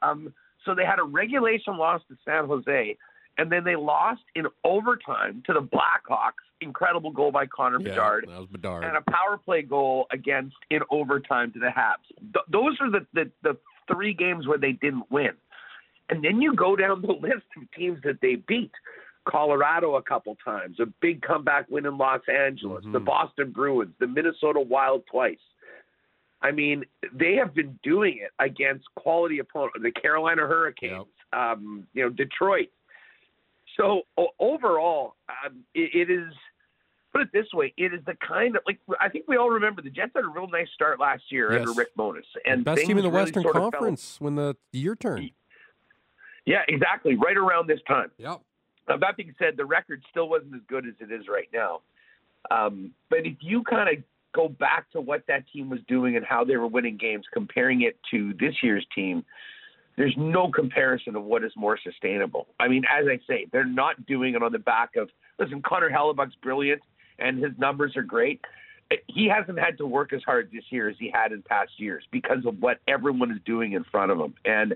Um, 0.01 0.33
so 0.65 0.73
they 0.75 0.85
had 0.85 0.99
a 0.99 1.03
regulation 1.03 1.77
loss 1.77 2.01
to 2.09 2.17
San 2.25 2.47
Jose, 2.47 2.97
and 3.37 3.51
then 3.51 3.63
they 3.63 3.75
lost 3.75 4.21
in 4.35 4.47
overtime 4.63 5.43
to 5.45 5.53
the 5.53 5.61
Blackhawks. 5.61 6.43
Incredible 6.61 7.11
goal 7.11 7.31
by 7.31 7.45
Connor 7.45 7.79
yeah, 7.79 7.89
Bedard. 7.89 8.25
That 8.27 8.39
was 8.39 8.47
Bedard. 8.47 8.83
And 8.83 8.97
a 8.97 9.01
power 9.09 9.37
play 9.37 9.61
goal 9.61 10.07
against 10.11 10.57
in 10.69 10.81
overtime 10.91 11.51
to 11.53 11.59
the 11.59 11.67
Habs. 11.67 12.07
Th- 12.33 12.45
those 12.51 12.77
are 12.81 12.89
the, 12.89 13.05
the, 13.13 13.31
the 13.43 13.57
three 13.91 14.13
games 14.13 14.47
where 14.47 14.57
they 14.57 14.73
didn't 14.73 15.09
win. 15.09 15.31
And 16.09 16.23
then 16.23 16.41
you 16.41 16.55
go 16.55 16.75
down 16.75 17.01
the 17.01 17.07
list 17.21 17.45
of 17.57 17.71
teams 17.75 17.99
that 18.03 18.19
they 18.21 18.35
beat. 18.35 18.71
Colorado 19.27 19.95
a 19.95 20.01
couple 20.01 20.35
times, 20.43 20.79
a 20.79 20.87
big 21.01 21.21
comeback 21.21 21.69
win 21.69 21.85
in 21.85 21.97
Los 21.97 22.21
Angeles, 22.27 22.81
mm-hmm. 22.83 22.93
the 22.93 22.99
Boston 22.99 23.51
Bruins, 23.51 23.93
the 23.99 24.07
Minnesota 24.07 24.59
Wild 24.59 25.03
twice. 25.11 25.37
I 26.41 26.51
mean, 26.51 26.83
they 27.13 27.35
have 27.35 27.53
been 27.53 27.77
doing 27.83 28.21
it 28.23 28.31
against 28.43 28.85
quality 28.95 29.39
opponents, 29.39 29.77
the 29.83 29.91
Carolina 29.91 30.43
Hurricanes, 30.43 31.05
yep. 31.33 31.39
um, 31.39 31.85
you 31.93 32.03
know, 32.03 32.09
Detroit. 32.09 32.69
So 33.77 34.03
o- 34.17 34.29
overall, 34.39 35.15
um, 35.45 35.63
it, 35.75 36.09
it 36.09 36.11
is 36.11 36.33
put 37.11 37.21
it 37.21 37.29
this 37.33 37.47
way: 37.53 37.73
it 37.77 37.93
is 37.93 38.01
the 38.05 38.15
kind 38.15 38.55
of 38.55 38.61
like 38.65 38.79
I 38.99 39.09
think 39.09 39.25
we 39.27 39.37
all 39.37 39.49
remember 39.49 39.81
the 39.81 39.89
Jets 39.89 40.11
had 40.15 40.25
a 40.25 40.27
real 40.27 40.47
nice 40.47 40.67
start 40.73 40.99
last 40.99 41.23
year 41.29 41.51
yes. 41.51 41.61
under 41.61 41.73
Rick 41.73 41.95
Bowness, 41.95 42.25
and 42.45 42.63
best 42.63 42.81
team 42.81 42.97
in 42.97 43.03
the 43.03 43.09
really 43.09 43.23
Western 43.23 43.43
Conference 43.43 44.17
when 44.19 44.35
the 44.35 44.55
year 44.71 44.95
turned. 44.95 45.31
Yeah, 46.45 46.63
exactly. 46.67 47.15
Right 47.15 47.37
around 47.37 47.67
this 47.67 47.79
time. 47.87 48.09
Yep. 48.17 48.41
Now, 48.87 48.97
that 48.97 49.17
being 49.17 49.35
said, 49.37 49.55
the 49.55 49.65
record 49.65 50.03
still 50.09 50.27
wasn't 50.29 50.55
as 50.55 50.61
good 50.67 50.87
as 50.87 50.95
it 50.99 51.11
is 51.11 51.27
right 51.27 51.47
now. 51.53 51.81
Um, 52.49 52.91
but 53.09 53.19
if 53.19 53.37
you 53.41 53.63
kind 53.63 53.87
of 53.87 54.03
go 54.33 54.47
back 54.47 54.89
to 54.91 55.01
what 55.01 55.23
that 55.27 55.43
team 55.53 55.69
was 55.69 55.79
doing 55.87 56.15
and 56.15 56.25
how 56.25 56.43
they 56.43 56.57
were 56.57 56.67
winning 56.67 56.97
games, 56.97 57.25
comparing 57.31 57.83
it 57.83 57.97
to 58.11 58.33
this 58.39 58.55
year's 58.63 58.85
team, 58.95 59.23
there's 59.95 60.15
no 60.17 60.49
comparison 60.49 61.15
of 61.15 61.23
what 61.23 61.43
is 61.43 61.51
more 61.55 61.77
sustainable. 61.83 62.47
I 62.59 62.67
mean, 62.67 62.83
as 62.89 63.05
I 63.07 63.19
say, 63.27 63.47
they're 63.51 63.65
not 63.65 64.05
doing 64.07 64.33
it 64.33 64.41
on 64.41 64.51
the 64.51 64.59
back 64.59 64.95
of 64.95 65.09
listen. 65.37 65.61
Connor 65.61 65.89
Hellebuyck's 65.89 66.35
brilliant, 66.41 66.81
and 67.19 67.43
his 67.43 67.51
numbers 67.57 67.95
are 67.95 68.03
great. 68.03 68.41
He 69.07 69.27
hasn't 69.27 69.59
had 69.59 69.77
to 69.77 69.85
work 69.85 70.13
as 70.13 70.23
hard 70.23 70.49
this 70.51 70.63
year 70.69 70.89
as 70.89 70.95
he 70.99 71.11
had 71.13 71.31
in 71.31 71.43
past 71.43 71.71
years 71.77 72.03
because 72.11 72.45
of 72.45 72.59
what 72.59 72.79
everyone 72.87 73.31
is 73.31 73.37
doing 73.45 73.73
in 73.73 73.83
front 73.83 74.11
of 74.11 74.19
him. 74.19 74.33
And 74.45 74.75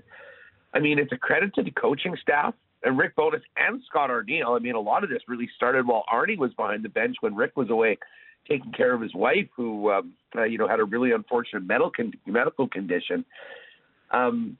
I 0.72 0.78
mean, 0.78 0.98
it's 0.98 1.12
a 1.12 1.16
credit 1.16 1.54
to 1.54 1.62
the 1.62 1.72
coaching 1.72 2.16
staff 2.22 2.54
and 2.84 2.98
Rick 2.98 3.16
Bowness 3.16 3.42
and 3.56 3.82
Scott 3.88 4.10
Arniel. 4.10 4.56
I 4.56 4.60
mean, 4.60 4.74
a 4.74 4.80
lot 4.80 5.02
of 5.02 5.10
this 5.10 5.22
really 5.26 5.48
started 5.56 5.86
while 5.86 6.04
Arnie 6.12 6.38
was 6.38 6.52
behind 6.54 6.84
the 6.84 6.88
bench 6.88 7.16
when 7.20 7.34
Rick 7.34 7.56
was 7.56 7.70
away 7.70 7.98
taking 8.48 8.72
care 8.72 8.94
of 8.94 9.00
his 9.00 9.14
wife, 9.14 9.48
who 9.56 9.90
um, 9.90 10.12
uh, 10.36 10.44
you 10.44 10.58
know 10.58 10.68
had 10.68 10.80
a 10.80 10.84
really 10.84 11.12
unfortunate 11.12 11.66
medical 11.66 11.90
con- 11.90 12.12
medical 12.26 12.68
condition. 12.68 13.24
Um, 14.10 14.58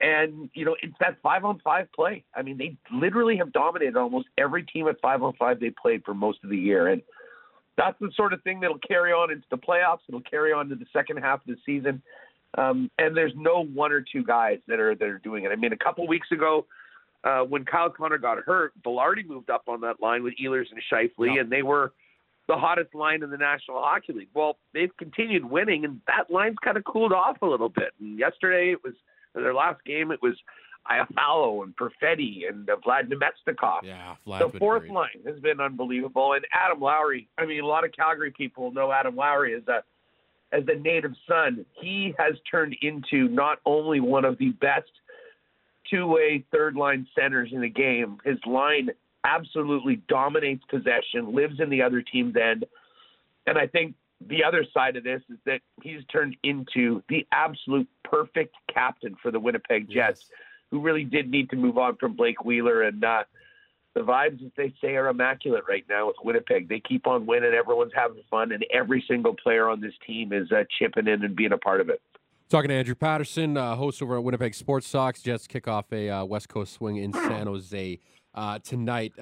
and 0.00 0.50
you 0.54 0.64
know, 0.64 0.76
it's 0.82 0.96
that 1.00 1.18
five 1.22 1.44
on 1.44 1.60
five 1.62 1.90
play. 1.92 2.24
I 2.34 2.42
mean, 2.42 2.58
they 2.58 2.76
literally 2.92 3.36
have 3.36 3.52
dominated 3.52 3.96
almost 3.96 4.28
every 4.36 4.62
team 4.64 4.88
at 4.88 5.00
five 5.00 5.22
on 5.22 5.34
five 5.34 5.60
they 5.60 5.70
played 5.70 6.04
for 6.04 6.14
most 6.14 6.38
of 6.44 6.50
the 6.50 6.56
year, 6.56 6.88
and 6.88 7.02
that's 7.76 7.98
the 8.00 8.10
sort 8.16 8.32
of 8.32 8.42
thing 8.42 8.60
that'll 8.60 8.78
carry 8.78 9.12
on 9.12 9.30
into 9.30 9.46
the 9.50 9.58
playoffs. 9.58 10.00
It'll 10.08 10.20
carry 10.22 10.52
on 10.52 10.68
to 10.68 10.74
the 10.74 10.86
second 10.92 11.18
half 11.18 11.40
of 11.40 11.46
the 11.46 11.56
season. 11.64 12.02
Um, 12.56 12.90
and 12.98 13.16
there's 13.16 13.32
no 13.36 13.64
one 13.64 13.92
or 13.92 14.00
two 14.00 14.24
guys 14.24 14.58
that 14.66 14.80
are 14.80 14.94
that 14.94 15.06
are 15.06 15.18
doing 15.18 15.44
it. 15.44 15.48
I 15.48 15.56
mean, 15.56 15.72
a 15.72 15.76
couple 15.76 16.06
weeks 16.06 16.28
ago, 16.32 16.66
uh, 17.24 17.40
when 17.40 17.64
Kyle 17.64 17.90
Connor 17.90 18.18
got 18.18 18.38
hurt, 18.38 18.72
Vilardi 18.84 19.26
moved 19.26 19.50
up 19.50 19.64
on 19.68 19.80
that 19.82 20.00
line 20.00 20.22
with 20.22 20.34
Ehlers 20.42 20.66
and 20.70 20.80
Scheifele, 20.90 21.34
yep. 21.34 21.44
and 21.44 21.52
they 21.52 21.62
were 21.62 21.92
the 22.48 22.54
hottest 22.54 22.94
line 22.94 23.22
in 23.22 23.30
the 23.30 23.36
National 23.36 23.80
Hockey 23.80 24.12
League. 24.12 24.28
Well, 24.32 24.56
they've 24.72 24.96
continued 24.96 25.44
winning, 25.44 25.84
and 25.84 26.00
that 26.06 26.32
line's 26.32 26.56
kind 26.64 26.76
of 26.76 26.84
cooled 26.84 27.12
off 27.12 27.42
a 27.42 27.46
little 27.46 27.68
bit. 27.68 27.92
And 28.00 28.18
yesterday, 28.18 28.72
it 28.72 28.78
was 28.84 28.94
their 29.34 29.52
last 29.52 29.84
game. 29.84 30.12
It 30.12 30.22
was 30.22 30.34
Iafallo 30.90 31.62
and 31.62 31.74
Perfetti 31.76 32.48
and 32.48 32.68
uh, 32.68 32.76
Vlad. 32.86 33.10
Yeah, 33.84 34.14
Vlad 34.26 34.52
the 34.52 34.58
fourth 34.58 34.88
line 34.88 35.20
has 35.26 35.38
been 35.40 35.60
unbelievable. 35.60 36.34
And 36.34 36.44
Adam 36.52 36.80
Lowry. 36.80 37.28
I 37.38 37.46
mean, 37.46 37.62
a 37.62 37.66
lot 37.66 37.84
of 37.84 37.92
Calgary 37.92 38.30
people 38.30 38.72
know 38.72 38.92
Adam 38.92 39.16
Lowry 39.16 39.54
as 39.54 39.66
a 39.68 39.82
as 40.52 40.62
a 40.68 40.78
native 40.78 41.12
son. 41.28 41.66
He 41.80 42.14
has 42.18 42.34
turned 42.50 42.76
into 42.82 43.28
not 43.28 43.58
only 43.66 44.00
one 44.00 44.24
of 44.24 44.38
the 44.38 44.50
best 44.50 44.90
two-way 45.90 46.44
third 46.52 46.76
line 46.76 47.06
centers 47.18 47.50
in 47.52 47.60
the 47.60 47.68
game. 47.68 48.18
His 48.24 48.38
line 48.46 48.90
absolutely 49.24 49.96
dominates 50.08 50.64
possession, 50.70 51.34
lives 51.34 51.60
in 51.60 51.70
the 51.70 51.82
other 51.82 52.02
team's 52.02 52.36
end. 52.36 52.64
And 53.46 53.58
I 53.58 53.66
think 53.66 53.94
the 54.26 54.42
other 54.44 54.64
side 54.72 54.96
of 54.96 55.04
this 55.04 55.22
is 55.28 55.38
that 55.44 55.60
he's 55.82 56.04
turned 56.10 56.36
into 56.42 57.02
the 57.08 57.26
absolute 57.32 57.88
perfect 58.04 58.54
captain 58.72 59.16
for 59.20 59.30
the 59.30 59.38
Winnipeg 59.38 59.88
Jets, 59.88 60.26
yes. 60.28 60.30
Who 60.70 60.80
really 60.80 61.04
did 61.04 61.30
need 61.30 61.50
to 61.50 61.56
move 61.56 61.78
on 61.78 61.96
from 61.96 62.16
Blake 62.16 62.44
Wheeler. 62.44 62.82
And 62.82 63.04
uh, 63.04 63.24
the 63.94 64.00
vibes, 64.00 64.44
as 64.44 64.52
they 64.56 64.74
say, 64.80 64.96
are 64.96 65.08
immaculate 65.08 65.64
right 65.68 65.84
now 65.88 66.08
with 66.08 66.16
Winnipeg. 66.22 66.68
They 66.68 66.80
keep 66.80 67.06
on 67.06 67.24
winning. 67.24 67.52
Everyone's 67.52 67.92
having 67.94 68.22
fun, 68.30 68.52
and 68.52 68.64
every 68.72 69.04
single 69.08 69.34
player 69.34 69.68
on 69.68 69.80
this 69.80 69.94
team 70.06 70.32
is 70.32 70.50
uh, 70.52 70.64
chipping 70.78 71.06
in 71.06 71.24
and 71.24 71.34
being 71.34 71.52
a 71.52 71.58
part 71.58 71.80
of 71.80 71.88
it. 71.88 72.00
Talking 72.48 72.68
to 72.68 72.74
Andrew 72.74 72.94
Paterson, 72.94 73.56
uh, 73.56 73.74
host 73.74 74.02
over 74.02 74.16
at 74.16 74.22
Winnipeg 74.22 74.54
Sports 74.54 74.86
Sox. 74.86 75.22
Jets 75.22 75.46
kick 75.46 75.66
off 75.66 75.92
a 75.92 76.10
uh, 76.10 76.24
West 76.24 76.48
Coast 76.48 76.74
swing 76.74 76.96
in 76.96 77.12
San 77.12 77.46
Jose 77.46 77.98
uh, 78.34 78.58
tonight. 78.60 79.12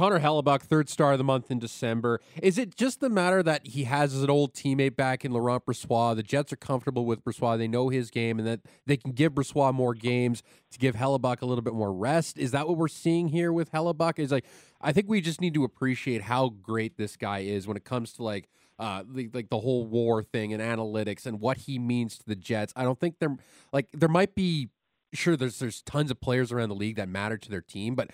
Connor 0.00 0.20
Hellebuyck, 0.20 0.62
third 0.62 0.88
star 0.88 1.12
of 1.12 1.18
the 1.18 1.24
month 1.24 1.50
in 1.50 1.58
December. 1.58 2.22
Is 2.42 2.56
it 2.56 2.74
just 2.74 3.00
the 3.00 3.10
matter 3.10 3.42
that 3.42 3.66
he 3.66 3.84
has 3.84 4.22
an 4.22 4.30
old 4.30 4.54
teammate 4.54 4.96
back 4.96 5.26
in 5.26 5.30
Laurent 5.30 5.62
Brossoit? 5.66 6.16
The 6.16 6.22
Jets 6.22 6.54
are 6.54 6.56
comfortable 6.56 7.04
with 7.04 7.22
Brossoit. 7.22 7.58
They 7.58 7.68
know 7.68 7.90
his 7.90 8.10
game 8.10 8.38
and 8.38 8.48
that 8.48 8.60
they 8.86 8.96
can 8.96 9.12
give 9.12 9.34
Brossoit 9.34 9.74
more 9.74 9.92
games 9.92 10.42
to 10.70 10.78
give 10.78 10.94
Hellebuyck 10.94 11.42
a 11.42 11.44
little 11.44 11.60
bit 11.60 11.74
more 11.74 11.92
rest. 11.92 12.38
Is 12.38 12.50
that 12.52 12.66
what 12.66 12.78
we're 12.78 12.88
seeing 12.88 13.28
here 13.28 13.52
with 13.52 13.72
Hellebuyck? 13.72 14.18
Is 14.18 14.32
like 14.32 14.46
I 14.80 14.92
think 14.92 15.06
we 15.06 15.20
just 15.20 15.38
need 15.38 15.52
to 15.52 15.64
appreciate 15.64 16.22
how 16.22 16.48
great 16.48 16.96
this 16.96 17.18
guy 17.18 17.40
is 17.40 17.66
when 17.66 17.76
it 17.76 17.84
comes 17.84 18.14
to 18.14 18.22
like 18.22 18.48
uh, 18.78 19.02
the, 19.06 19.28
like 19.34 19.50
the 19.50 19.60
whole 19.60 19.84
war 19.84 20.22
thing 20.22 20.54
and 20.54 20.62
analytics 20.62 21.26
and 21.26 21.40
what 21.40 21.58
he 21.58 21.78
means 21.78 22.16
to 22.16 22.24
the 22.26 22.36
Jets. 22.36 22.72
I 22.74 22.84
don't 22.84 22.98
think 22.98 23.18
there 23.18 23.36
like 23.70 23.88
there 23.92 24.08
might 24.08 24.34
be 24.34 24.70
sure 25.12 25.36
there's 25.36 25.58
there's 25.58 25.82
tons 25.82 26.10
of 26.10 26.22
players 26.22 26.52
around 26.52 26.70
the 26.70 26.74
league 26.74 26.96
that 26.96 27.10
matter 27.10 27.36
to 27.36 27.50
their 27.50 27.60
team, 27.60 27.94
but 27.94 28.08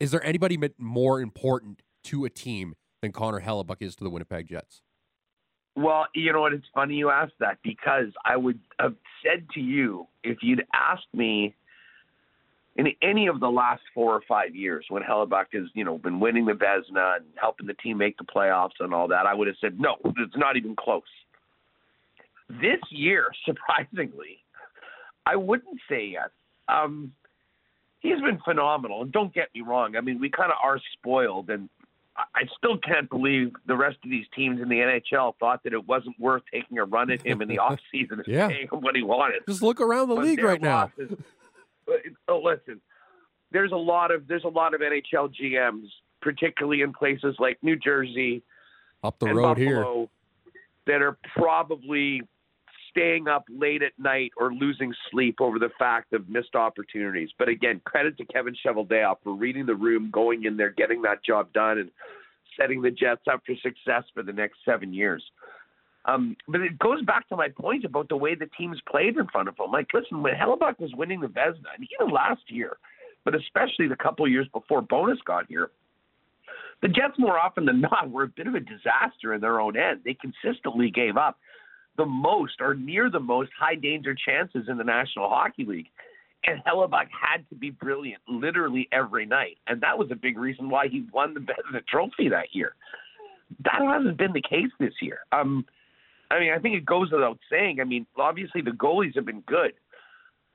is 0.00 0.10
there 0.10 0.24
anybody 0.24 0.58
more 0.78 1.20
important 1.20 1.82
to 2.04 2.24
a 2.24 2.30
team 2.30 2.74
than 3.02 3.12
Connor 3.12 3.40
Hellebuyck 3.40 3.80
is 3.80 3.96
to 3.96 4.04
the 4.04 4.10
Winnipeg 4.10 4.48
Jets? 4.48 4.82
Well, 5.74 6.06
you 6.14 6.32
know 6.32 6.40
what? 6.40 6.54
It's 6.54 6.66
funny 6.74 6.94
you 6.94 7.10
asked 7.10 7.38
that 7.40 7.58
because 7.62 8.08
I 8.24 8.36
would 8.36 8.58
have 8.80 8.94
said 9.22 9.46
to 9.54 9.60
you 9.60 10.06
if 10.24 10.38
you'd 10.40 10.64
asked 10.74 11.12
me 11.12 11.54
in 12.76 12.88
any 13.02 13.26
of 13.26 13.40
the 13.40 13.48
last 13.48 13.82
four 13.94 14.14
or 14.14 14.22
five 14.26 14.54
years 14.54 14.86
when 14.88 15.02
Hellebuyck 15.02 15.46
has, 15.52 15.64
you 15.74 15.84
know, 15.84 15.98
been 15.98 16.20
winning 16.20 16.46
the 16.46 16.52
Vezina 16.52 17.16
and 17.16 17.24
helping 17.40 17.66
the 17.66 17.74
team 17.74 17.98
make 17.98 18.16
the 18.16 18.24
playoffs 18.24 18.80
and 18.80 18.94
all 18.94 19.08
that, 19.08 19.26
I 19.26 19.34
would 19.34 19.48
have 19.48 19.56
said 19.60 19.78
no, 19.78 19.96
it's 20.04 20.36
not 20.36 20.56
even 20.56 20.76
close. 20.76 21.02
This 22.48 22.80
year, 22.90 23.28
surprisingly, 23.44 24.38
I 25.26 25.36
wouldn't 25.36 25.80
say 25.88 26.10
yes. 26.12 26.30
Um, 26.68 27.12
he's 28.06 28.20
been 28.20 28.38
phenomenal. 28.44 29.02
And 29.02 29.12
don't 29.12 29.32
get 29.34 29.48
me 29.54 29.62
wrong. 29.62 29.96
I 29.96 30.00
mean, 30.00 30.20
we 30.20 30.30
kind 30.30 30.50
of 30.50 30.58
are 30.62 30.80
spoiled, 30.94 31.50
and 31.50 31.68
I 32.16 32.42
still 32.56 32.78
can't 32.78 33.08
believe 33.10 33.52
the 33.66 33.76
rest 33.76 33.98
of 34.04 34.10
these 34.10 34.26
teams 34.34 34.60
in 34.60 34.68
the 34.68 34.76
NHL 34.76 35.34
thought 35.38 35.62
that 35.64 35.72
it 35.72 35.86
wasn't 35.86 36.18
worth 36.18 36.42
taking 36.52 36.78
a 36.78 36.84
run 36.84 37.10
at 37.10 37.22
him 37.22 37.42
in 37.42 37.48
the 37.48 37.56
offseason 37.62 38.12
and 38.12 38.26
yeah. 38.26 38.48
paying 38.48 38.68
him 38.70 38.80
what 38.80 38.96
he 38.96 39.02
wanted. 39.02 39.42
Just 39.48 39.62
look 39.62 39.80
around 39.80 40.08
the 40.08 40.16
but 40.16 40.24
league 40.24 40.42
right 40.42 40.60
now. 40.60 40.90
oh, 42.28 42.38
listen, 42.38 42.80
there's 43.52 43.72
a 43.72 43.76
lot 43.76 44.10
of 44.10 44.26
there's 44.26 44.44
a 44.44 44.48
lot 44.48 44.74
of 44.74 44.80
NHL 44.80 45.32
GMs, 45.34 45.88
particularly 46.20 46.82
in 46.82 46.92
places 46.92 47.36
like 47.38 47.58
New 47.62 47.76
Jersey, 47.76 48.42
up 49.02 49.18
the 49.18 49.26
road 49.26 49.56
Buffalo, 49.56 50.08
here, 50.46 50.54
that 50.86 51.02
are 51.02 51.18
probably 51.36 52.22
staying 52.96 53.28
up 53.28 53.44
late 53.50 53.82
at 53.82 53.92
night 53.98 54.32
or 54.38 54.52
losing 54.52 54.94
sleep 55.10 55.36
over 55.40 55.58
the 55.58 55.70
fact 55.78 56.12
of 56.12 56.28
missed 56.28 56.54
opportunities. 56.54 57.28
But 57.38 57.48
again, 57.48 57.80
credit 57.84 58.16
to 58.18 58.24
Kevin 58.24 58.56
Cheveldayoff 58.64 59.16
for 59.22 59.34
reading 59.34 59.66
the 59.66 59.74
room, 59.74 60.10
going 60.10 60.44
in 60.44 60.56
there, 60.56 60.70
getting 60.70 61.02
that 61.02 61.22
job 61.24 61.52
done, 61.52 61.78
and 61.78 61.90
setting 62.58 62.80
the 62.80 62.90
Jets 62.90 63.22
up 63.30 63.42
for 63.44 63.54
success 63.62 64.04
for 64.14 64.22
the 64.22 64.32
next 64.32 64.58
seven 64.64 64.94
years. 64.94 65.22
Um, 66.06 66.36
but 66.48 66.60
it 66.60 66.78
goes 66.78 67.02
back 67.02 67.28
to 67.28 67.36
my 67.36 67.48
point 67.48 67.84
about 67.84 68.08
the 68.08 68.16
way 68.16 68.34
the 68.34 68.48
teams 68.56 68.80
played 68.88 69.16
in 69.16 69.26
front 69.26 69.48
of 69.48 69.56
him. 69.58 69.72
Like, 69.72 69.88
listen, 69.92 70.22
when 70.22 70.34
Hellebuyck 70.34 70.78
was 70.78 70.92
winning 70.94 71.20
the 71.20 71.26
Vezina, 71.26 71.74
and 71.76 71.86
even 72.00 72.14
last 72.14 72.42
year, 72.48 72.78
but 73.24 73.34
especially 73.34 73.88
the 73.88 73.96
couple 73.96 74.24
of 74.24 74.30
years 74.30 74.46
before 74.52 74.80
Bowness 74.80 75.18
got 75.26 75.46
here, 75.48 75.70
the 76.80 76.88
Jets 76.88 77.18
more 77.18 77.38
often 77.38 77.64
than 77.64 77.80
not 77.80 78.10
were 78.10 78.22
a 78.22 78.28
bit 78.28 78.46
of 78.46 78.54
a 78.54 78.60
disaster 78.60 79.34
in 79.34 79.40
their 79.40 79.60
own 79.60 79.76
end. 79.76 80.00
They 80.04 80.14
consistently 80.14 80.90
gave 80.90 81.16
up 81.16 81.38
the 81.96 82.06
most 82.06 82.60
or 82.60 82.74
near 82.74 83.10
the 83.10 83.20
most 83.20 83.50
high 83.58 83.74
danger 83.74 84.14
chances 84.14 84.68
in 84.68 84.76
the 84.76 84.84
National 84.84 85.28
Hockey 85.28 85.64
League. 85.64 85.88
And 86.44 86.62
Hellebuyck 86.64 87.08
had 87.10 87.48
to 87.48 87.54
be 87.56 87.70
brilliant 87.70 88.22
literally 88.28 88.88
every 88.92 89.26
night. 89.26 89.58
And 89.66 89.80
that 89.80 89.98
was 89.98 90.08
a 90.10 90.14
big 90.14 90.38
reason 90.38 90.70
why 90.70 90.88
he 90.88 91.04
won 91.12 91.34
the 91.34 91.40
Vezina 91.72 91.84
Trophy 91.88 92.28
that 92.28 92.48
year. 92.52 92.74
That 93.64 93.80
hasn't 93.80 94.16
been 94.16 94.32
the 94.32 94.42
case 94.42 94.70
this 94.78 94.94
year. 95.00 95.20
Um, 95.32 95.64
I 96.30 96.40
mean, 96.40 96.52
I 96.52 96.58
think 96.58 96.76
it 96.76 96.84
goes 96.84 97.10
without 97.12 97.38
saying. 97.50 97.80
I 97.80 97.84
mean, 97.84 98.06
obviously 98.16 98.60
the 98.60 98.70
goalies 98.70 99.14
have 99.14 99.24
been 99.24 99.42
good, 99.42 99.72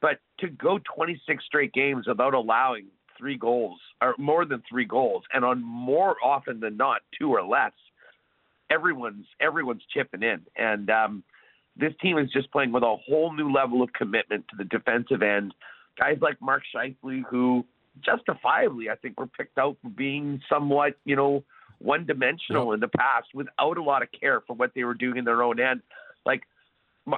but 0.01 0.19
to 0.39 0.47
go 0.47 0.79
26 0.95 1.43
straight 1.45 1.73
games 1.73 2.07
without 2.07 2.33
allowing 2.33 2.87
three 3.17 3.37
goals 3.37 3.79
or 4.01 4.15
more 4.17 4.45
than 4.45 4.61
three 4.69 4.85
goals, 4.85 5.23
and 5.33 5.45
on 5.45 5.63
more 5.63 6.15
often 6.23 6.59
than 6.59 6.75
not 6.75 7.01
two 7.17 7.31
or 7.33 7.43
less, 7.43 7.71
everyone's 8.69 9.25
everyone's 9.39 9.83
chipping 9.93 10.23
in, 10.23 10.41
and 10.57 10.89
um, 10.89 11.23
this 11.75 11.93
team 12.01 12.17
is 12.17 12.29
just 12.31 12.51
playing 12.51 12.71
with 12.71 12.83
a 12.83 12.95
whole 13.07 13.33
new 13.33 13.51
level 13.51 13.81
of 13.81 13.91
commitment 13.93 14.45
to 14.49 14.55
the 14.57 14.65
defensive 14.65 15.21
end. 15.21 15.53
Guys 15.97 16.17
like 16.21 16.41
Mark 16.41 16.63
Scheifele, 16.73 17.23
who 17.29 17.65
justifiably 18.03 18.89
I 18.89 18.95
think 18.95 19.19
were 19.19 19.27
picked 19.27 19.57
out 19.57 19.77
for 19.81 19.89
being 19.89 20.41
somewhat, 20.49 20.93
you 21.05 21.15
know, 21.15 21.43
one 21.79 22.05
dimensional 22.05 22.67
yep. 22.67 22.75
in 22.75 22.79
the 22.79 22.87
past 22.87 23.27
without 23.33 23.77
a 23.77 23.83
lot 23.83 24.03
of 24.03 24.09
care 24.17 24.41
for 24.41 24.55
what 24.55 24.71
they 24.75 24.83
were 24.83 24.93
doing 24.93 25.17
in 25.17 25.25
their 25.25 25.41
own 25.41 25.59
end. 25.59 25.81
Like 26.25 26.43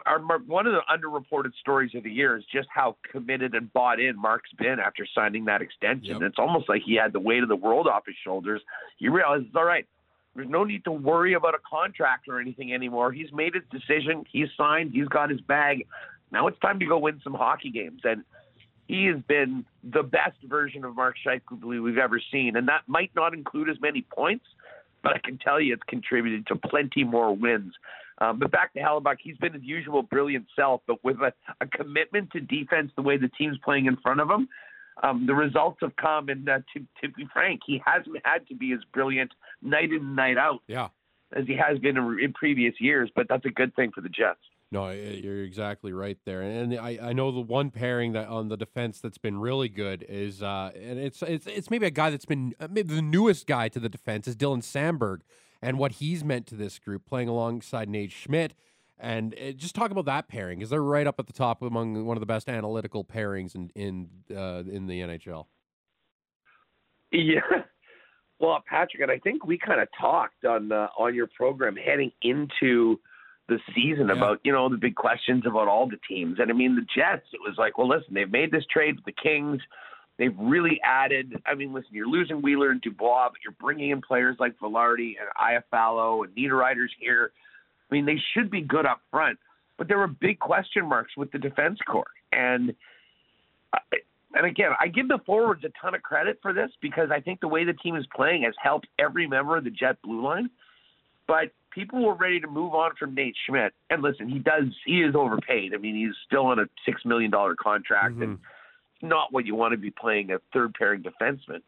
our, 0.06 0.20
one 0.20 0.66
of 0.66 0.74
the 0.74 0.82
underreported 0.90 1.52
stories 1.60 1.92
of 1.96 2.04
the 2.04 2.12
year 2.12 2.38
is 2.38 2.44
just 2.54 2.68
how 2.74 2.96
committed 3.12 3.54
and 3.54 3.72
bought 3.74 4.00
in 4.00 4.18
Mark's 4.18 4.52
been 4.58 4.80
after 4.80 5.06
signing 5.14 5.46
that 5.46 5.62
extension. 5.62 6.22
Yep. 6.22 6.22
It's 6.22 6.40
almost 6.40 6.70
like 6.70 6.82
he 6.86 6.96
had 6.96 7.12
the 7.12 7.20
weight 7.20 7.44
of 7.44 7.50
the 7.50 7.56
world 7.56 7.88
off 7.88 8.04
his 8.06 8.16
shoulders. 8.24 8.62
He 8.98 9.10
realizes, 9.10 9.48
all 9.56 9.66
right, 9.66 9.86
there's 10.36 10.50
no 10.50 10.64
need 10.64 10.84
to 10.86 10.92
worry 10.92 11.34
about 11.34 11.54
a 11.54 11.60
contract 11.70 12.28
or 12.28 12.40
anything 12.40 12.74
anymore. 12.74 13.12
He's 13.12 13.32
made 13.32 13.54
his 13.54 13.64
decision. 13.72 14.24
He's 14.32 14.48
signed. 14.58 14.92
He's 14.94 15.08
got 15.08 15.30
his 15.30 15.42
bag. 15.42 15.86
Now 16.32 16.48
it's 16.48 16.60
time 16.60 16.80
to 16.80 16.86
go 16.86 16.98
win 16.98 17.22
some 17.24 17.34
hockey 17.34 17.70
games. 17.70 18.02
And 18.04 18.24
he 18.88 19.06
has 19.06 19.22
been 19.28 19.66
the 19.84 20.04
best 20.04 20.38
version 20.44 20.84
of 20.84 20.96
Mark 20.96 21.16
Scheifele 21.26 21.82
we've 21.82 21.98
ever 21.98 22.20
seen. 22.32 22.56
And 22.56 22.68
that 22.68 22.82
might 22.88 23.12
not 23.16 23.34
include 23.34 23.70
as 23.70 23.78
many 23.80 24.06
points, 24.14 24.46
but 25.04 25.14
I 25.14 25.20
can 25.20 25.38
tell 25.38 25.62
you 25.62 25.74
it's 25.74 25.84
contributed 25.88 26.48
to 26.48 26.56
plenty 26.56 27.04
more 27.04 27.36
wins. 27.36 27.74
Um, 28.20 28.40
but 28.40 28.52
back 28.52 28.74
to 28.74 28.80
Hellebuyck, 28.80 29.18
he's 29.22 29.38
been 29.38 29.54
his 29.54 29.64
usual 29.64 30.02
brilliant 30.02 30.46
self, 30.56 30.82
but 30.88 31.04
with 31.04 31.18
a, 31.18 31.34
a 31.62 31.68
commitment 31.68 32.32
to 32.32 32.40
defense 32.40 32.92
the 32.96 33.02
way 33.02 33.18
the 33.18 33.28
team's 33.30 33.58
playing 33.64 33.86
in 33.86 33.98
front 33.98 34.20
of 34.20 34.30
him 34.30 34.48
um, 35.02 35.26
the 35.26 35.34
results 35.34 35.78
have 35.82 35.96
come. 35.96 36.30
And 36.30 36.48
uh, 36.48 36.60
to, 36.74 36.80
to 37.02 37.14
be 37.14 37.28
frank, 37.34 37.62
he 37.66 37.82
hasn't 37.86 38.18
had 38.24 38.48
to 38.48 38.56
be 38.56 38.74
as 38.74 38.80
brilliant 38.94 39.32
night 39.62 39.92
in 39.92 39.98
and 39.98 40.16
night 40.16 40.38
out 40.38 40.62
yeah. 40.68 40.90
as 41.36 41.46
he 41.48 41.56
has 41.56 41.80
been 41.80 41.98
in, 41.98 42.20
in 42.22 42.34
previous 42.34 42.76
years. 42.80 43.10
But 43.16 43.28
that's 43.30 43.46
a 43.46 43.50
good 43.50 43.76
thing 43.76 43.92
for 43.94 44.02
the 44.02 44.10
Jets. 44.10 44.40
No, 44.72 44.90
you're 44.90 45.44
exactly 45.44 45.94
right 45.94 46.18
there, 46.26 46.42
and 46.42 46.74
I, 46.74 46.98
I 47.00 47.14
know 47.14 47.32
the 47.32 47.42
one 47.42 47.70
pairing 47.70 48.14
that 48.14 48.28
on 48.28 48.48
the 48.48 48.58
defense 48.58 49.00
that's 49.00 49.20
been 49.20 49.38
really 49.38 49.70
good 49.70 50.04
is, 50.10 50.42
uh, 50.42 50.72
and 50.76 50.98
it's 50.98 51.22
it's 51.22 51.46
it's 51.46 51.70
maybe 51.70 51.86
a 51.86 51.92
guy 51.92 52.10
that's 52.10 52.26
been 52.26 52.56
uh, 52.60 52.68
maybe 52.72 52.96
the 52.96 53.04
newest 53.04 53.46
guy 53.46 53.70
to 53.70 53.80
the 53.80 53.88
defense 53.88 54.28
is 54.28 54.36
Dylan 54.36 54.64
Samberg, 54.64 55.20
and 55.62 55.78
what 55.78 55.92
he's 55.94 56.24
meant 56.24 56.48
to 56.48 56.56
this 56.56 56.80
group, 56.80 57.06
playing 57.06 57.30
alongside 57.30 57.88
Nate 57.88 58.12
Schmidt. 58.12 58.56
And 59.00 59.36
uh, 59.36 59.52
just 59.52 59.76
talk 59.76 59.92
about 59.92 60.06
that 60.06 60.28
pairing 60.28 60.60
because 60.60 60.70
they're 60.70 60.82
right 60.82 61.08
up 61.08 61.20
at 61.20 61.28
the 61.28 61.34
top 61.34 61.62
among 61.62 62.06
one 62.06 62.16
of 62.16 62.22
the 62.22 62.28
best 62.28 62.48
analytical 62.48 63.04
pairings 63.04 63.56
in 63.56 63.72
in 63.76 64.10
uh, 64.36 64.64
in 64.70 64.88
the 64.88 65.02
NHL. 65.02 65.46
Yeah, 67.12 67.42
well, 68.40 68.64
Patrick, 68.68 69.02
and 69.02 69.12
I 69.12 69.20
think 69.20 69.46
we 69.46 69.58
kind 69.58 69.82
of 69.82 69.88
talked 70.00 70.46
on 70.46 70.72
uh, 70.72 70.88
on 70.98 71.16
your 71.16 71.28
program 71.28 71.76
heading 71.76 72.12
into 72.22 73.00
the 73.50 73.60
season 73.76 74.08
yeah. 74.08 74.14
about 74.14 74.40
you 74.44 74.52
know 74.52 74.70
the 74.70 74.78
big 74.78 74.96
questions 74.96 75.44
about 75.46 75.68
all 75.68 75.88
the 75.88 76.00
teams, 76.08 76.40
and 76.40 76.50
I 76.50 76.54
mean 76.54 76.76
the 76.76 76.86
Jets. 76.96 77.28
It 77.34 77.42
was 77.42 77.56
like, 77.58 77.78
well, 77.78 77.90
listen, 77.90 78.14
they've 78.14 78.32
made 78.32 78.52
this 78.52 78.66
trade 78.72 78.96
with 78.96 79.06
the 79.06 79.22
Kings. 79.22 79.62
They've 80.18 80.38
really 80.38 80.80
added. 80.84 81.42
I 81.46 81.56
mean, 81.56 81.74
listen, 81.74 81.90
you're 81.92 82.08
losing 82.08 82.42
Wheeler 82.42 82.70
and 82.70 82.82
Dubois, 82.82 83.30
but 83.30 83.40
you're 83.44 83.56
bringing 83.60 83.90
in 83.90 84.02
players 84.02 84.38
like 84.40 84.58
Vilardi 84.60 85.16
and 85.20 85.30
Iafallo 85.40 86.24
and 86.24 86.36
Niederreiter's 86.36 86.92
here. 87.00 87.32
I 87.90 87.96
mean, 87.96 88.06
they 88.06 88.20
should 88.34 88.50
be 88.50 88.62
good 88.62 88.86
up 88.86 89.02
front, 89.12 89.38
but 89.78 89.88
there 89.88 89.98
were 89.98 90.08
big 90.08 90.40
question 90.40 90.88
marks 90.88 91.16
with 91.18 91.32
the 91.32 91.40
defense 91.40 91.80
corps. 91.88 92.06
And 92.32 92.74
and 94.36 94.46
again, 94.48 94.72
I 94.80 94.88
give 94.88 95.08
the 95.08 95.20
forwards 95.26 95.64
a 95.64 95.70
ton 95.80 95.94
of 95.94 96.02
credit 96.02 96.40
for 96.42 96.54
this 96.54 96.72
because 96.82 97.10
I 97.12 97.20
think 97.20 97.40
the 97.40 97.48
way 97.48 97.66
the 97.66 97.74
team 97.74 97.96
is 97.96 98.06
playing 98.16 98.44
has 98.44 98.54
helped 98.62 98.88
every 98.98 99.28
member 99.28 99.58
of 99.58 99.64
the 99.64 99.70
Jet 99.70 99.98
blue 100.04 100.24
line. 100.24 100.50
But 101.28 101.52
people 101.72 102.04
were 102.04 102.16
ready 102.16 102.40
to 102.40 102.48
move 102.48 102.74
on 102.74 102.92
from 102.98 103.14
Nate 103.14 103.36
Schmidt. 103.46 103.74
And 103.90 104.02
listen, 104.02 104.28
he 104.28 104.40
does 104.40 104.66
he 104.86 105.02
is 105.02 105.16
overpaid. 105.16 105.74
I 105.74 105.78
mean, 105.78 105.96
he's 105.96 106.16
still 106.26 106.48
on 106.48 106.60
a 106.60 106.66
six 106.86 107.06
million 107.06 107.32
dollar 107.32 107.56
contract 107.56 108.16
mm-hmm. 108.16 108.24
and 108.24 108.40
not 109.02 109.32
what 109.32 109.46
you 109.46 109.56
want 109.56 109.74
to 109.74 109.78
be 109.78 109.92
playing 109.92 110.32
a 110.32 110.40
third 110.52 110.74
pairing 110.74 111.04
defenseman. 111.04 111.62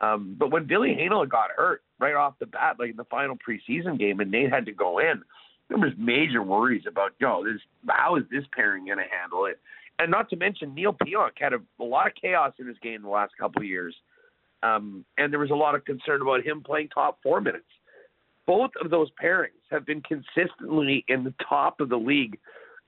Um, 0.00 0.36
but 0.38 0.50
when 0.50 0.66
Ville 0.66 0.82
Heinola 0.82 1.28
got 1.28 1.50
hurt 1.56 1.82
right 1.98 2.14
off 2.14 2.34
the 2.38 2.46
bat, 2.46 2.76
like 2.78 2.90
in 2.90 2.96
the 2.96 3.04
final 3.04 3.36
preseason 3.36 3.98
game, 3.98 4.20
and 4.20 4.30
Nate 4.30 4.50
had 4.50 4.66
to 4.66 4.72
go 4.72 4.98
in, 4.98 5.22
there 5.68 5.78
was 5.78 5.92
major 5.98 6.42
worries 6.42 6.84
about, 6.86 7.12
yo, 7.18 7.44
this 7.44 7.60
how 7.88 8.16
is 8.16 8.24
this 8.30 8.44
pairing 8.54 8.86
going 8.86 8.98
to 8.98 9.04
handle 9.04 9.46
it? 9.46 9.58
And 9.98 10.10
not 10.10 10.30
to 10.30 10.36
mention 10.36 10.74
Neal 10.74 10.92
Pionk 10.92 11.32
had 11.38 11.52
a, 11.52 11.58
a 11.80 11.84
lot 11.84 12.06
of 12.06 12.12
chaos 12.20 12.52
in 12.58 12.66
his 12.66 12.76
game 12.82 13.02
the 13.02 13.08
last 13.08 13.32
couple 13.38 13.62
of 13.62 13.68
years, 13.68 13.94
um, 14.62 15.04
and 15.18 15.32
there 15.32 15.40
was 15.40 15.50
a 15.50 15.56
lot 15.56 15.74
of 15.74 15.84
concern 15.84 16.22
about 16.22 16.44
him 16.44 16.62
playing 16.64 16.88
top 16.88 17.18
four 17.22 17.40
minutes. 17.40 17.64
Both 18.46 18.70
of 18.82 18.90
those 18.90 19.08
pairings 19.22 19.60
have 19.70 19.84
been 19.84 20.00
consistently 20.00 21.04
in 21.08 21.24
the 21.24 21.34
top 21.46 21.80
of 21.80 21.88
the 21.88 21.96
league, 21.96 22.38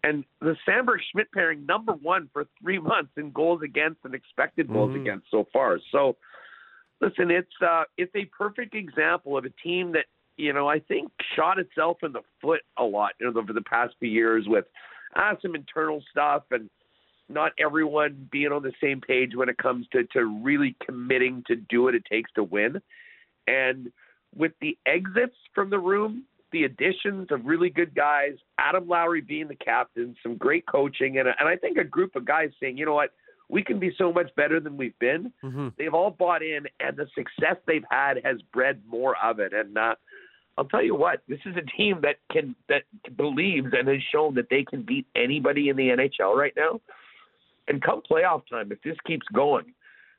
and 0.02 0.24
the 0.40 0.56
Samberg 0.66 0.98
Schmidt 1.12 1.30
pairing 1.32 1.66
number 1.66 1.92
one 1.92 2.30
for 2.32 2.46
three 2.62 2.78
months 2.78 3.10
in 3.16 3.32
goals 3.32 3.60
against 3.62 3.98
and 4.04 4.14
expected 4.14 4.68
goals 4.68 4.92
mm-hmm. 4.92 5.02
against 5.02 5.26
so 5.30 5.46
far. 5.52 5.78
So, 5.92 6.16
listen, 7.00 7.30
it's 7.30 7.48
uh, 7.66 7.84
it's 7.96 8.14
a 8.14 8.24
perfect 8.26 8.74
example 8.74 9.36
of 9.36 9.44
a 9.44 9.50
team 9.62 9.92
that 9.92 10.04
you 10.40 10.52
know, 10.52 10.68
I 10.68 10.80
think 10.80 11.10
shot 11.36 11.58
itself 11.58 11.98
in 12.02 12.12
the 12.12 12.22
foot 12.40 12.62
a 12.78 12.84
lot 12.84 13.12
you 13.20 13.30
know, 13.30 13.38
over 13.38 13.52
the 13.52 13.60
past 13.60 13.94
few 14.00 14.08
years 14.08 14.44
with 14.48 14.64
uh, 15.14 15.34
some 15.42 15.54
internal 15.54 16.02
stuff 16.10 16.44
and 16.50 16.70
not 17.28 17.52
everyone 17.58 18.28
being 18.32 18.50
on 18.50 18.62
the 18.62 18.72
same 18.82 19.00
page 19.00 19.36
when 19.36 19.48
it 19.48 19.58
comes 19.58 19.86
to, 19.92 20.04
to 20.12 20.40
really 20.42 20.74
committing 20.84 21.44
to 21.46 21.56
do 21.56 21.82
what 21.82 21.94
it 21.94 22.04
takes 22.10 22.32
to 22.32 22.42
win. 22.42 22.80
And 23.46 23.92
with 24.34 24.52
the 24.60 24.76
exits 24.86 25.36
from 25.54 25.70
the 25.70 25.78
room, 25.78 26.24
the 26.52 26.64
additions 26.64 27.28
of 27.30 27.44
really 27.44 27.70
good 27.70 27.94
guys, 27.94 28.32
Adam 28.58 28.88
Lowry 28.88 29.20
being 29.20 29.46
the 29.46 29.54
captain, 29.54 30.16
some 30.22 30.36
great 30.36 30.66
coaching, 30.66 31.18
and, 31.18 31.28
and 31.28 31.48
I 31.48 31.56
think 31.56 31.76
a 31.76 31.84
group 31.84 32.16
of 32.16 32.24
guys 32.24 32.50
saying, 32.60 32.76
you 32.76 32.86
know 32.86 32.94
what, 32.94 33.10
we 33.50 33.62
can 33.62 33.78
be 33.78 33.92
so 33.98 34.12
much 34.12 34.34
better 34.36 34.60
than 34.60 34.76
we've 34.76 34.98
been. 34.98 35.32
Mm-hmm. 35.42 35.68
They've 35.76 35.94
all 35.94 36.10
bought 36.10 36.42
in, 36.42 36.66
and 36.78 36.96
the 36.96 37.06
success 37.14 37.56
they've 37.66 37.84
had 37.90 38.18
has 38.24 38.40
bred 38.52 38.80
more 38.88 39.16
of 39.22 39.40
it. 39.40 39.52
And 39.52 39.76
uh, 39.76 39.94
I'll 40.56 40.66
tell 40.66 40.82
you 40.82 40.94
what, 40.94 41.22
this 41.28 41.40
is 41.44 41.56
a 41.56 41.76
team 41.76 42.00
that 42.02 42.16
can 42.30 42.54
that 42.68 42.82
believes 43.16 43.68
and 43.72 43.88
has 43.88 44.02
shown 44.12 44.34
that 44.34 44.48
they 44.50 44.64
can 44.64 44.82
beat 44.82 45.06
anybody 45.16 45.68
in 45.68 45.76
the 45.76 45.88
NHL 45.88 46.34
right 46.34 46.52
now. 46.56 46.80
And 47.68 47.82
come 47.82 48.02
playoff 48.08 48.42
time, 48.48 48.72
if 48.72 48.82
this 48.82 48.96
keeps 49.06 49.26
going, 49.32 49.74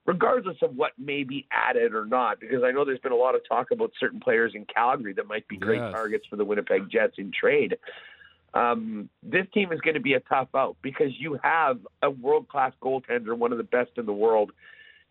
regardless 0.06 0.58
of 0.62 0.76
what 0.76 0.92
may 0.98 1.24
be 1.24 1.48
added 1.52 1.94
or 1.94 2.06
not, 2.06 2.40
because 2.40 2.64
I 2.64 2.72
know 2.72 2.86
there's 2.86 3.00
been 3.00 3.12
a 3.12 3.18
lot 3.18 3.36
of 3.36 3.42
talk 3.48 3.72
about 3.72 3.92
certain 4.00 4.20
players 4.20 4.54
in 4.56 4.66
Calgary 4.66 5.14
that 5.14 5.28
might 5.28 5.48
be 5.48 5.58
great 5.58 5.82
yes. 5.82 5.92
targets 5.92 6.26
for 6.30 6.38
the 6.38 6.46
Winnipeg 6.46 6.90
Jets 6.90 7.16
in 7.18 7.32
trade. 7.32 7.78
Um, 8.54 9.10
this 9.24 9.46
team 9.54 9.72
is 9.72 9.80
going 9.80 9.94
to 9.94 10.02
be 10.02 10.14
a 10.14 10.20
tough 10.20 10.50
out 10.56 10.76
because 10.82 11.12
you 11.18 11.40
have 11.42 11.80
a 12.02 12.10
world 12.10 12.50
class 12.50 12.74
goaltender, 12.82 13.38
one 13.38 13.52
of 13.52 13.58
the 13.58 13.64
best 13.64 13.92
in 13.98 14.06
the 14.06 14.14
world, 14.14 14.52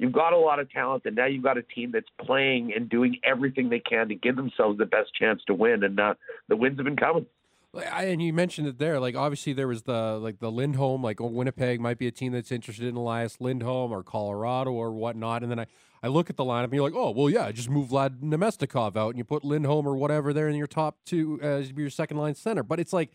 you've 0.01 0.13
got 0.13 0.33
a 0.33 0.39
lot 0.39 0.59
of 0.59 0.71
talent, 0.71 1.03
and 1.05 1.15
now 1.15 1.27
you've 1.27 1.45
got 1.45 1.59
a 1.59 1.63
team 1.63 1.93
that's 1.93 2.09
playing 2.25 2.73
and 2.75 2.89
doing 2.89 3.19
everything 3.23 3.69
they 3.69 3.81
can 3.81 4.09
to 4.09 4.15
give 4.15 4.37
themselves 4.37 4.79
the 4.79 4.87
best 4.87 5.15
chance 5.15 5.43
to 5.47 5.55
win, 5.55 5.85
and 5.85 6.01
uh, 6.01 6.15
the 6.49 6.57
wins 6.57 6.79
have 6.79 6.85
been 6.85 6.97
coming. 6.97 7.27
And 7.73 8.21
you 8.21 8.33
mentioned 8.33 8.67
it 8.67 8.79
there. 8.79 8.99
Like 8.99 9.15
obviously 9.15 9.53
there 9.53 9.69
was 9.69 9.83
the 9.83 10.19
like 10.21 10.41
the 10.41 10.51
Lindholm, 10.51 11.05
like 11.05 11.21
oh, 11.21 11.27
Winnipeg 11.27 11.81
might 11.81 11.99
be 11.99 12.09
a 12.09 12.11
team 12.11 12.33
that's 12.33 12.51
interested 12.51 12.89
in 12.89 12.97
Elias 12.97 13.41
Lindholm 13.41 13.93
or 13.93 14.03
Colorado 14.03 14.73
or 14.73 14.91
whatnot. 14.91 15.45
And 15.45 15.53
then 15.53 15.61
I, 15.61 15.67
I 16.03 16.09
look 16.09 16.29
at 16.29 16.37
the 16.37 16.45
lineup 16.45 16.65
and 16.65 16.73
you're 16.73 16.83
like, 16.83 16.97
oh 16.97 17.11
well, 17.13 17.31
yeah, 17.31 17.53
just 17.53 17.71
move 17.71 17.91
Vlad 17.91 18.21
Namestnikov 18.23 18.97
out 18.97 19.11
and 19.11 19.19
you 19.19 19.25
put 19.25 19.45
Lindholm 19.45 19.87
or 19.87 19.95
whatever 19.95 20.33
there 20.33 20.49
in 20.49 20.57
your 20.57 20.67
top 20.67 20.97
two 21.07 21.39
as 21.41 21.71
your 21.71 21.91
second 21.91 22.17
line 22.17 22.35
center. 22.35 22.65
But 22.65 22.81
it's 22.81 22.93
like 22.93 23.11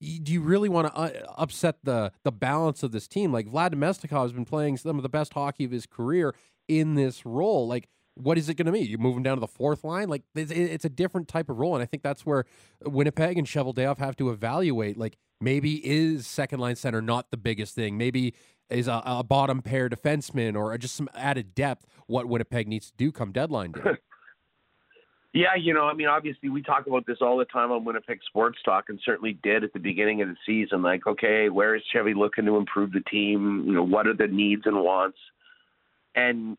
do 0.00 0.32
you 0.32 0.40
really 0.40 0.68
want 0.68 0.88
to 0.88 0.94
uh, 0.94 1.10
upset 1.38 1.76
the 1.82 2.12
the 2.22 2.32
balance 2.32 2.82
of 2.82 2.92
this 2.92 3.08
team? 3.08 3.32
Like 3.32 3.46
Vlad 3.46 3.74
Namestnikov 3.74 4.22
has 4.22 4.32
been 4.32 4.44
playing 4.44 4.76
some 4.76 4.96
of 4.96 5.02
the 5.02 5.08
best 5.08 5.34
hockey 5.34 5.64
of 5.64 5.70
his 5.70 5.86
career 5.86 6.34
in 6.68 6.94
this 6.94 7.24
role. 7.24 7.66
Like, 7.66 7.88
what 8.14 8.38
is 8.38 8.48
it 8.48 8.54
going 8.54 8.66
to 8.66 8.72
be? 8.72 8.80
You 8.80 8.98
move 8.98 9.16
him 9.16 9.22
down 9.22 9.36
to 9.36 9.40
the 9.40 9.46
fourth 9.46 9.84
line? 9.84 10.08
Like, 10.08 10.22
it's, 10.34 10.50
it's, 10.50 10.84
a 10.84 10.88
different 10.88 11.28
type 11.28 11.50
of 11.50 11.58
role, 11.58 11.74
and 11.74 11.82
I 11.82 11.86
think 11.86 12.02
that's 12.02 12.24
where 12.24 12.44
Winnipeg 12.84 13.36
and 13.36 13.46
Cheveldayoff 13.46 13.98
have 13.98 14.16
to 14.16 14.30
evaluate. 14.30 14.96
Like, 14.96 15.18
maybe 15.40 15.86
is 15.86 16.26
second 16.26 16.60
line 16.60 16.76
center 16.76 17.02
not 17.02 17.30
the 17.30 17.36
biggest 17.36 17.74
thing? 17.74 17.98
Maybe 17.98 18.34
is 18.70 18.88
a, 18.88 19.02
a 19.04 19.22
bottom 19.22 19.62
pair 19.62 19.88
defenseman 19.88 20.56
or 20.56 20.76
just 20.78 20.96
some 20.96 21.08
added 21.14 21.54
depth 21.54 21.86
what 22.06 22.26
Winnipeg 22.26 22.66
needs 22.66 22.90
to 22.90 22.96
do 22.96 23.12
come 23.12 23.32
deadline 23.32 23.72
day. 23.72 23.80
Yeah, 25.36 25.54
you 25.54 25.74
know, 25.74 25.84
I 25.84 25.92
mean, 25.92 26.06
obviously 26.06 26.48
we 26.48 26.62
talk 26.62 26.86
about 26.86 27.06
this 27.06 27.18
all 27.20 27.36
the 27.36 27.44
time 27.44 27.70
on 27.70 27.84
Winnipeg 27.84 28.20
Sports 28.26 28.56
Talk, 28.64 28.86
and 28.88 28.98
certainly 29.04 29.38
did 29.42 29.64
at 29.64 29.74
the 29.74 29.78
beginning 29.78 30.22
of 30.22 30.28
the 30.28 30.36
season. 30.46 30.80
Like, 30.80 31.06
okay, 31.06 31.50
where 31.50 31.74
is 31.74 31.82
Chevy 31.92 32.14
looking 32.14 32.46
to 32.46 32.56
improve 32.56 32.90
the 32.90 33.02
team? 33.02 33.64
You 33.66 33.74
know, 33.74 33.82
what 33.82 34.06
are 34.06 34.14
the 34.14 34.28
needs 34.28 34.62
and 34.64 34.82
wants? 34.82 35.18
And 36.14 36.56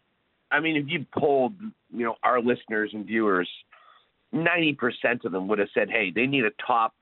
I 0.51 0.59
mean, 0.59 0.75
if 0.75 0.85
you 0.89 1.07
polled, 1.11 1.55
you 1.91 2.05
know, 2.05 2.17
our 2.21 2.39
listeners 2.39 2.91
and 2.93 3.03
viewers, 3.03 3.49
ninety 4.31 4.73
percent 4.73 5.25
of 5.25 5.31
them 5.31 5.47
would 5.47 5.57
have 5.57 5.69
said, 5.73 5.89
"Hey, 5.89 6.11
they 6.13 6.27
need 6.27 6.45
a 6.45 6.51
top, 6.63 6.93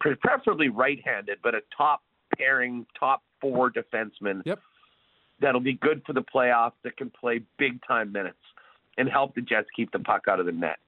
preferably 0.00 0.70
right-handed, 0.70 1.40
but 1.42 1.54
a 1.54 1.60
top 1.76 2.00
pairing, 2.38 2.86
top 2.98 3.22
four 3.42 3.70
defenseman." 3.70 4.40
Yep 4.46 4.58
that'll 5.40 5.60
be 5.60 5.72
good 5.72 6.00
for 6.06 6.12
the 6.12 6.22
playoffs 6.22 6.72
that 6.84 6.96
can 6.96 7.10
play 7.10 7.42
big 7.58 7.80
time 7.84 8.12
minutes 8.12 8.38
and 8.98 9.08
help 9.08 9.34
the 9.34 9.40
Jets 9.40 9.68
keep 9.74 9.90
the 9.92 9.98
puck 9.98 10.22
out 10.28 10.40
of 10.40 10.46
the 10.46 10.52
net. 10.52 10.78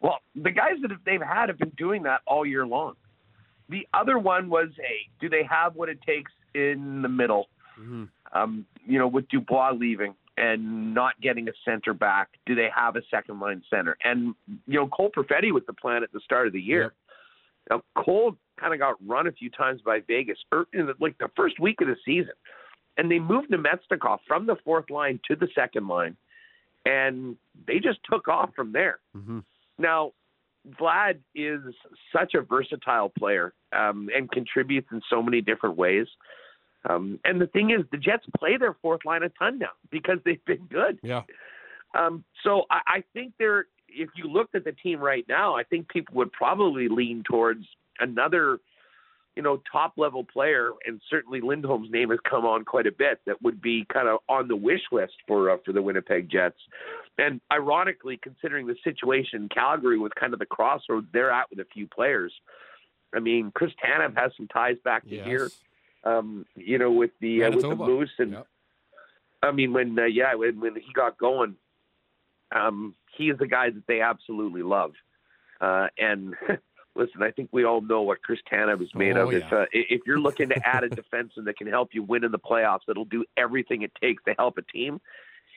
Well, 0.00 0.18
the 0.34 0.50
guys 0.50 0.74
that 0.82 0.90
they've 1.06 1.20
had 1.20 1.48
have 1.48 1.58
been 1.58 1.72
doing 1.76 2.02
that 2.02 2.20
all 2.26 2.44
year 2.44 2.66
long. 2.66 2.94
The 3.68 3.86
other 3.94 4.18
one 4.18 4.50
was, 4.50 4.68
hey, 4.76 5.08
do 5.20 5.28
they 5.28 5.42
have 5.48 5.74
what 5.74 5.88
it 5.88 5.98
takes 6.02 6.30
in 6.54 7.00
the 7.02 7.08
middle? 7.08 7.48
Mm-hmm. 7.80 8.04
Um, 8.36 8.66
you 8.86 8.98
know, 8.98 9.08
with 9.08 9.28
Dubois 9.28 9.72
leaving 9.72 10.14
and 10.36 10.92
not 10.92 11.18
getting 11.20 11.48
a 11.48 11.52
center 11.64 11.94
back, 11.94 12.28
do 12.46 12.54
they 12.54 12.68
have 12.74 12.96
a 12.96 13.02
second 13.10 13.40
line 13.40 13.62
center? 13.70 13.96
And 14.04 14.34
you 14.66 14.78
know, 14.78 14.88
Cole 14.88 15.10
Perfetti 15.16 15.52
was 15.52 15.62
the 15.66 15.72
plan 15.72 16.02
at 16.02 16.12
the 16.12 16.20
start 16.20 16.46
of 16.46 16.52
the 16.52 16.60
year. 16.60 16.82
Yep. 16.82 16.92
Now, 17.70 18.02
Cole 18.02 18.36
kind 18.60 18.74
of 18.74 18.80
got 18.80 18.96
run 19.06 19.26
a 19.26 19.32
few 19.32 19.50
times 19.50 19.80
by 19.84 20.00
Vegas 20.06 20.38
er, 20.52 20.66
in 20.72 20.86
the, 20.86 20.94
like 21.00 21.16
the 21.18 21.28
first 21.36 21.58
week 21.58 21.80
of 21.80 21.88
the 21.88 21.96
season, 22.04 22.34
and 22.96 23.10
they 23.10 23.18
moved 23.18 23.50
Namestnikov 23.50 24.18
from 24.26 24.46
the 24.46 24.56
fourth 24.64 24.90
line 24.90 25.18
to 25.28 25.36
the 25.36 25.48
second 25.54 25.88
line, 25.88 26.16
and 26.84 27.36
they 27.66 27.78
just 27.78 27.98
took 28.10 28.28
off 28.28 28.50
from 28.54 28.72
there. 28.72 28.98
Mm-hmm. 29.16 29.40
Now, 29.78 30.12
Vlad 30.80 31.18
is 31.34 31.60
such 32.12 32.34
a 32.34 32.40
versatile 32.40 33.10
player 33.10 33.52
um, 33.72 34.08
and 34.14 34.30
contributes 34.30 34.88
in 34.92 35.00
so 35.10 35.22
many 35.22 35.40
different 35.40 35.76
ways. 35.76 36.06
Um, 36.88 37.18
and 37.24 37.40
the 37.40 37.46
thing 37.46 37.70
is, 37.70 37.84
the 37.90 37.98
Jets 37.98 38.24
play 38.38 38.56
their 38.56 38.76
fourth 38.82 39.04
line 39.04 39.22
a 39.22 39.28
ton 39.30 39.58
now 39.58 39.70
because 39.90 40.18
they've 40.24 40.44
been 40.44 40.66
good. 40.70 40.98
Yeah. 41.02 41.22
Um, 41.98 42.24
so 42.42 42.64
I, 42.70 42.80
I 42.86 43.04
think 43.12 43.34
they're. 43.38 43.66
If 43.96 44.08
you 44.16 44.24
looked 44.24 44.56
at 44.56 44.64
the 44.64 44.72
team 44.72 44.98
right 44.98 45.24
now, 45.28 45.54
I 45.54 45.62
think 45.62 45.88
people 45.88 46.16
would 46.16 46.32
probably 46.32 46.88
lean 46.88 47.22
towards 47.22 47.64
another, 48.00 48.58
you 49.36 49.42
know, 49.42 49.60
top 49.70 49.94
level 49.96 50.24
player, 50.24 50.70
and 50.86 51.00
certainly 51.10 51.40
Lindholm's 51.40 51.90
name 51.90 52.10
has 52.10 52.20
come 52.28 52.44
on 52.44 52.64
quite 52.64 52.86
a 52.86 52.92
bit. 52.92 53.20
That 53.26 53.42
would 53.42 53.60
be 53.60 53.84
kind 53.92 54.08
of 54.08 54.20
on 54.28 54.48
the 54.48 54.56
wish 54.56 54.82
list 54.92 55.14
for 55.26 55.50
uh, 55.50 55.56
for 55.64 55.72
the 55.72 55.82
Winnipeg 55.82 56.30
Jets. 56.30 56.58
And 57.18 57.40
ironically, 57.52 58.18
considering 58.22 58.66
the 58.66 58.76
situation 58.84 59.42
in 59.42 59.48
Calgary 59.48 59.98
with 59.98 60.14
kind 60.14 60.32
of 60.32 60.38
the 60.38 60.46
crossroads 60.46 61.06
they're 61.12 61.30
at 61.30 61.50
with 61.50 61.58
a 61.58 61.66
few 61.72 61.86
players, 61.86 62.32
I 63.14 63.20
mean, 63.20 63.52
Chris 63.54 63.72
Tanev 63.84 64.16
has 64.16 64.32
some 64.36 64.48
ties 64.48 64.76
back 64.84 65.04
to 65.04 65.16
yes. 65.16 65.26
here 65.26 65.50
um, 66.04 66.46
you 66.54 66.78
know, 66.78 66.90
with 66.90 67.10
the 67.20 67.44
uh, 67.44 67.50
with 67.50 67.62
the 67.62 67.74
Moose, 67.74 68.10
and 68.18 68.32
yep. 68.32 68.46
I 69.42 69.52
mean, 69.52 69.72
when 69.72 69.98
uh, 69.98 70.04
yeah, 70.04 70.34
when, 70.34 70.60
when 70.60 70.74
he 70.76 70.92
got 70.94 71.18
going, 71.18 71.56
um, 72.54 72.94
he 73.16 73.30
is 73.30 73.38
the 73.38 73.46
guy 73.46 73.70
that 73.70 73.86
they 73.88 74.00
absolutely 74.00 74.62
love. 74.62 74.92
Uh, 75.60 75.86
and 75.98 76.34
listen, 76.94 77.22
I 77.22 77.30
think 77.30 77.48
we 77.52 77.64
all 77.64 77.80
know 77.80 78.02
what 78.02 78.22
Chris 78.22 78.40
Tanev 78.50 78.82
is 78.82 78.94
made 78.94 79.16
oh, 79.16 79.28
of. 79.28 79.32
Yeah. 79.32 79.38
If 79.38 79.52
uh, 79.52 79.64
if 79.72 80.00
you're 80.06 80.20
looking 80.20 80.48
to 80.50 80.66
add 80.66 80.84
a 80.84 80.88
defenseman 80.90 81.44
that 81.44 81.56
can 81.56 81.66
help 81.66 81.90
you 81.92 82.02
win 82.02 82.24
in 82.24 82.32
the 82.32 82.38
playoffs, 82.38 82.80
that'll 82.86 83.04
do 83.04 83.24
everything 83.36 83.82
it 83.82 83.92
takes 84.00 84.22
to 84.24 84.34
help 84.38 84.58
a 84.58 84.62
team. 84.62 85.00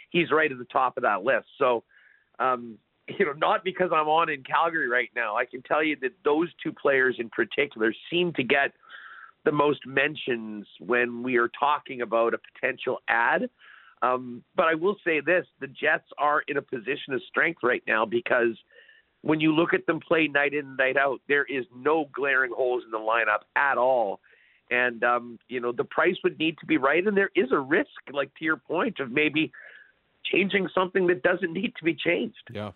He's 0.10 0.32
right 0.32 0.52
at 0.52 0.58
the 0.58 0.66
top 0.66 0.98
of 0.98 1.04
that 1.04 1.24
list. 1.24 1.48
So. 1.58 1.84
Um, 2.40 2.78
you 3.20 3.26
know, 3.26 3.34
not 3.34 3.64
because 3.64 3.92
I'm 3.94 4.08
on 4.08 4.30
in 4.30 4.44
Calgary 4.44 4.90
right 4.90 5.10
now. 5.16 5.38
I 5.38 5.46
can 5.46 5.62
tell 5.62 5.84
you 5.84 5.96
that 6.02 6.12
those 6.24 6.50
two 6.62 6.74
players 6.74 7.16
in 7.20 7.30
particular 7.30 7.94
seem 8.10 8.34
to 8.34 8.44
get 8.44 8.74
the 9.46 9.52
most 9.54 9.80
mentions 9.86 10.68
when 10.80 11.24
we 11.24 11.38
are 11.38 11.50
talking 11.58 12.02
about 12.02 12.34
a 12.34 12.38
potential 12.38 13.00
ad. 13.08 13.50
Um, 14.02 14.44
but 14.56 14.68
I 14.68 14.76
will 14.76 14.98
say 15.06 15.22
this 15.22 15.46
the 15.60 15.68
Jets 15.68 16.08
are 16.18 16.44
in 16.48 16.58
a 16.58 16.62
position 16.62 17.14
of 17.14 17.22
strength 17.30 17.60
right 17.64 17.82
now 17.88 18.06
because 18.06 18.58
when 19.22 19.40
you 19.40 19.54
look 19.54 19.74
at 19.74 19.86
them 19.86 20.00
play 20.00 20.28
night 20.28 20.54
in 20.54 20.66
and 20.66 20.78
night 20.78 20.98
out, 20.98 21.22
there 21.28 21.44
is 21.44 21.66
no 21.76 22.10
glaring 22.14 22.52
holes 22.56 22.84
in 22.86 22.92
the 22.92 22.98
lineup 22.98 23.42
at 23.56 23.78
all. 23.78 24.20
And, 24.70 25.04
um, 25.04 25.40
you 25.48 25.60
know, 25.60 25.72
the 25.72 25.84
price 25.84 26.16
would 26.24 26.38
need 26.40 26.58
to 26.60 26.66
be 26.66 26.78
right. 26.78 27.06
And 27.06 27.16
there 27.16 27.32
is 27.36 27.52
a 27.52 27.60
risk, 27.60 27.90
like 28.12 28.34
to 28.36 28.46
your 28.46 28.58
point, 28.58 29.00
of 29.00 29.12
maybe 29.12 29.52
changing 30.24 30.68
something 30.74 31.08
that 31.08 31.24
doesn't 31.24 31.54
need 31.54 31.74
to 31.78 31.84
be 31.84 31.96
changed. 31.96 32.50
Yeah. 32.52 32.72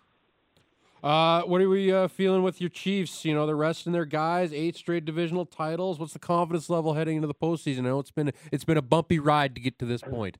Uh, 1.02 1.42
what 1.42 1.60
are 1.60 1.68
we 1.68 1.92
uh, 1.92 2.06
feeling 2.06 2.42
with 2.42 2.60
your 2.60 2.70
Chiefs? 2.70 3.24
You 3.24 3.34
know, 3.34 3.44
they're 3.44 3.56
resting 3.56 3.92
their 3.92 4.04
guys, 4.04 4.52
eight 4.52 4.76
straight 4.76 5.04
divisional 5.04 5.44
titles. 5.44 5.98
What's 5.98 6.12
the 6.12 6.20
confidence 6.20 6.70
level 6.70 6.94
heading 6.94 7.16
into 7.16 7.26
the 7.26 7.34
postseason? 7.34 7.80
I 7.80 7.82
know 7.82 7.98
it's 7.98 8.12
been 8.12 8.32
it's 8.52 8.64
been 8.64 8.76
a 8.76 8.82
bumpy 8.82 9.18
ride 9.18 9.54
to 9.56 9.60
get 9.60 9.78
to 9.80 9.84
this 9.84 10.00
point. 10.00 10.38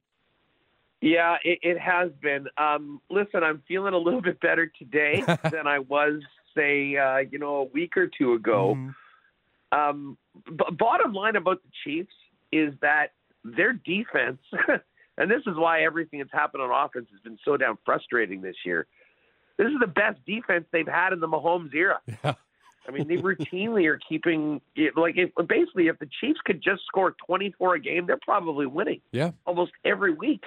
Yeah, 1.03 1.37
it, 1.45 1.59
it 1.63 1.79
has 1.79 2.11
been. 2.23 2.47
Um, 2.57 3.01
listen, 3.11 3.43
I'm 3.43 3.63
feeling 3.69 3.93
a 3.93 3.99
little 3.99 4.23
bit 4.23 4.41
better 4.41 4.71
today 4.79 5.23
than 5.51 5.67
I 5.67 5.81
was, 5.81 6.23
say, 6.57 6.97
uh, 6.97 7.19
you 7.19 7.39
know, 7.39 7.57
a 7.57 7.65
week 7.65 7.97
or 7.97 8.07
two 8.07 8.33
ago. 8.33 8.77
Mm-hmm. 8.77 9.79
Um, 9.79 10.19
b- 10.47 10.65
bottom 10.79 11.13
line 11.13 11.37
about 11.37 11.61
the 11.63 11.71
Chiefs 11.85 12.15
is 12.53 12.73
that 12.83 13.09
their 13.45 13.73
defense, 13.73 14.39
and 15.19 15.31
this 15.31 15.43
is 15.47 15.57
why 15.57 15.83
everything 15.83 16.21
that's 16.21 16.33
happened 16.33 16.63
on 16.63 16.71
offense 16.71 17.09
has 17.11 17.21
been 17.21 17.39
so 17.45 17.57
damn 17.57 17.79
frustrating 17.85 18.41
this 18.41 18.57
year 18.65 18.87
this 19.59 19.67
is 19.69 19.81
the 19.81 19.87
best 19.87 20.19
defense 20.27 20.65
they've 20.73 20.89
had 20.89 21.13
in 21.13 21.21
the 21.21 21.29
Mahomes 21.29 21.75
era. 21.75 22.01
Yeah. 22.07 22.35
I 22.89 22.91
mean, 22.91 23.07
they 23.07 23.17
routinely 23.17 23.87
are 23.87 23.99
keeping 24.09 24.61
it 24.75 24.97
like 24.97 25.17
if, 25.17 25.31
basically 25.47 25.87
if 25.87 26.01
the 26.01 26.09
Chiefs 26.21 26.41
could 26.45 26.61
just 26.61 26.83
score 26.87 27.15
24 27.27 27.77
a 27.77 27.81
game, 27.81 28.07
they're 28.07 28.19
probably 28.21 28.67
winning. 28.67 29.01
Yeah, 29.13 29.31
almost 29.47 29.71
every 29.85 30.13
week. 30.13 30.43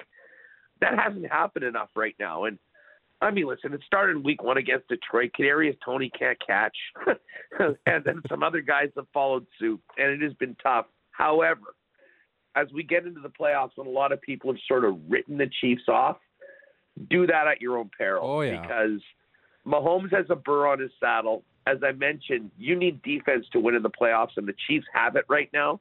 That 0.80 0.98
hasn't 0.98 1.30
happened 1.30 1.64
enough 1.64 1.88
right 1.94 2.14
now. 2.18 2.44
And 2.44 2.58
I 3.20 3.30
mean, 3.30 3.46
listen, 3.46 3.72
it 3.72 3.80
started 3.86 4.16
in 4.16 4.22
week 4.22 4.42
one 4.42 4.58
against 4.58 4.88
Detroit. 4.88 5.30
Kadarius 5.38 5.76
Toney 5.84 6.10
can't 6.18 6.38
catch, 6.46 6.76
and 7.58 8.04
then 8.04 8.22
some 8.28 8.42
other 8.42 8.60
guys 8.60 8.90
have 8.96 9.06
followed 9.12 9.46
suit, 9.58 9.80
and 9.96 10.10
it 10.10 10.20
has 10.22 10.34
been 10.34 10.54
tough. 10.62 10.86
However, 11.12 11.74
as 12.56 12.66
we 12.74 12.82
get 12.82 13.06
into 13.06 13.20
the 13.20 13.30
playoffs, 13.30 13.70
when 13.76 13.86
a 13.86 13.90
lot 13.90 14.12
of 14.12 14.20
people 14.20 14.52
have 14.52 14.60
sort 14.68 14.84
of 14.84 14.98
written 15.08 15.38
the 15.38 15.48
Chiefs 15.60 15.88
off, 15.88 16.18
do 17.08 17.26
that 17.26 17.46
at 17.46 17.60
your 17.60 17.78
own 17.78 17.90
peril. 17.96 18.26
Oh, 18.26 18.40
yeah. 18.42 18.60
Because 18.60 19.00
Mahomes 19.66 20.12
has 20.12 20.26
a 20.30 20.36
burr 20.36 20.66
on 20.66 20.80
his 20.80 20.90
saddle. 21.00 21.42
As 21.66 21.78
I 21.82 21.92
mentioned, 21.92 22.50
you 22.58 22.76
need 22.76 23.02
defense 23.02 23.46
to 23.52 23.60
win 23.60 23.74
in 23.74 23.82
the 23.82 23.90
playoffs, 23.90 24.36
and 24.36 24.46
the 24.46 24.54
Chiefs 24.66 24.86
have 24.92 25.16
it 25.16 25.24
right 25.28 25.50
now. 25.52 25.80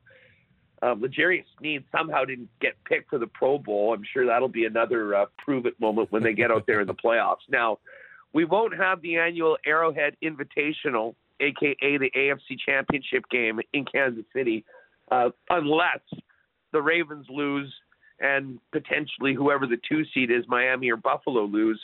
Um, 0.81 1.01
L'Jarius 1.01 1.45
Sneed 1.59 1.83
somehow 1.91 2.25
didn't 2.25 2.49
get 2.59 2.73
picked 2.85 3.09
for 3.09 3.17
the 3.17 3.27
Pro 3.27 3.57
Bowl. 3.57 3.93
I'm 3.93 4.03
sure 4.13 4.25
that'll 4.25 4.47
be 4.47 4.65
another 4.65 5.15
uh, 5.15 5.25
prove 5.37 5.65
it 5.65 5.79
moment 5.79 6.11
when 6.11 6.21
they 6.21 6.33
get 6.33 6.51
out 6.51 6.65
there 6.67 6.81
in 6.81 6.87
the 6.87 6.93
playoffs. 6.93 7.47
Now, 7.49 7.79
we 8.33 8.43
won't 8.43 8.75
have 8.75 9.01
the 9.01 9.17
annual 9.17 9.57
Arrowhead 9.65 10.17
Invitational, 10.21 11.15
aka 11.39 11.97
the 11.97 12.11
AFC 12.15 12.59
Championship 12.65 13.23
game 13.29 13.59
in 13.73 13.85
Kansas 13.85 14.25
City, 14.35 14.65
uh, 15.11 15.29
unless 15.49 16.01
the 16.73 16.81
Ravens 16.81 17.27
lose 17.29 17.73
and 18.19 18.59
potentially 18.71 19.33
whoever 19.33 19.67
the 19.67 19.77
two 19.87 20.03
seed 20.13 20.31
is, 20.31 20.43
Miami 20.47 20.89
or 20.89 20.97
Buffalo, 20.97 21.45
lose. 21.45 21.81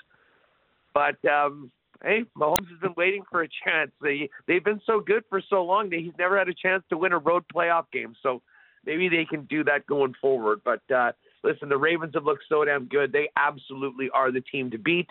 But 0.93 1.23
um, 1.25 1.71
hey, 2.03 2.25
Mahomes 2.37 2.69
has 2.69 2.79
been 2.81 2.93
waiting 2.97 3.23
for 3.31 3.43
a 3.43 3.47
chance. 3.65 3.91
They 4.01 4.29
they've 4.47 4.63
been 4.63 4.81
so 4.85 4.99
good 4.99 5.23
for 5.29 5.41
so 5.49 5.63
long 5.63 5.89
that 5.91 5.99
he's 5.99 6.13
never 6.17 6.37
had 6.37 6.49
a 6.49 6.53
chance 6.53 6.83
to 6.89 6.97
win 6.97 7.13
a 7.13 7.17
road 7.17 7.43
playoff 7.53 7.85
game. 7.91 8.15
So 8.21 8.41
maybe 8.85 9.09
they 9.09 9.25
can 9.25 9.45
do 9.45 9.63
that 9.65 9.85
going 9.85 10.13
forward. 10.21 10.61
But 10.63 10.81
uh, 10.93 11.11
listen, 11.43 11.69
the 11.69 11.77
Ravens 11.77 12.13
have 12.15 12.25
looked 12.25 12.43
so 12.49 12.63
damn 12.65 12.85
good. 12.85 13.11
They 13.11 13.29
absolutely 13.35 14.09
are 14.13 14.31
the 14.31 14.41
team 14.41 14.71
to 14.71 14.77
beat. 14.77 15.07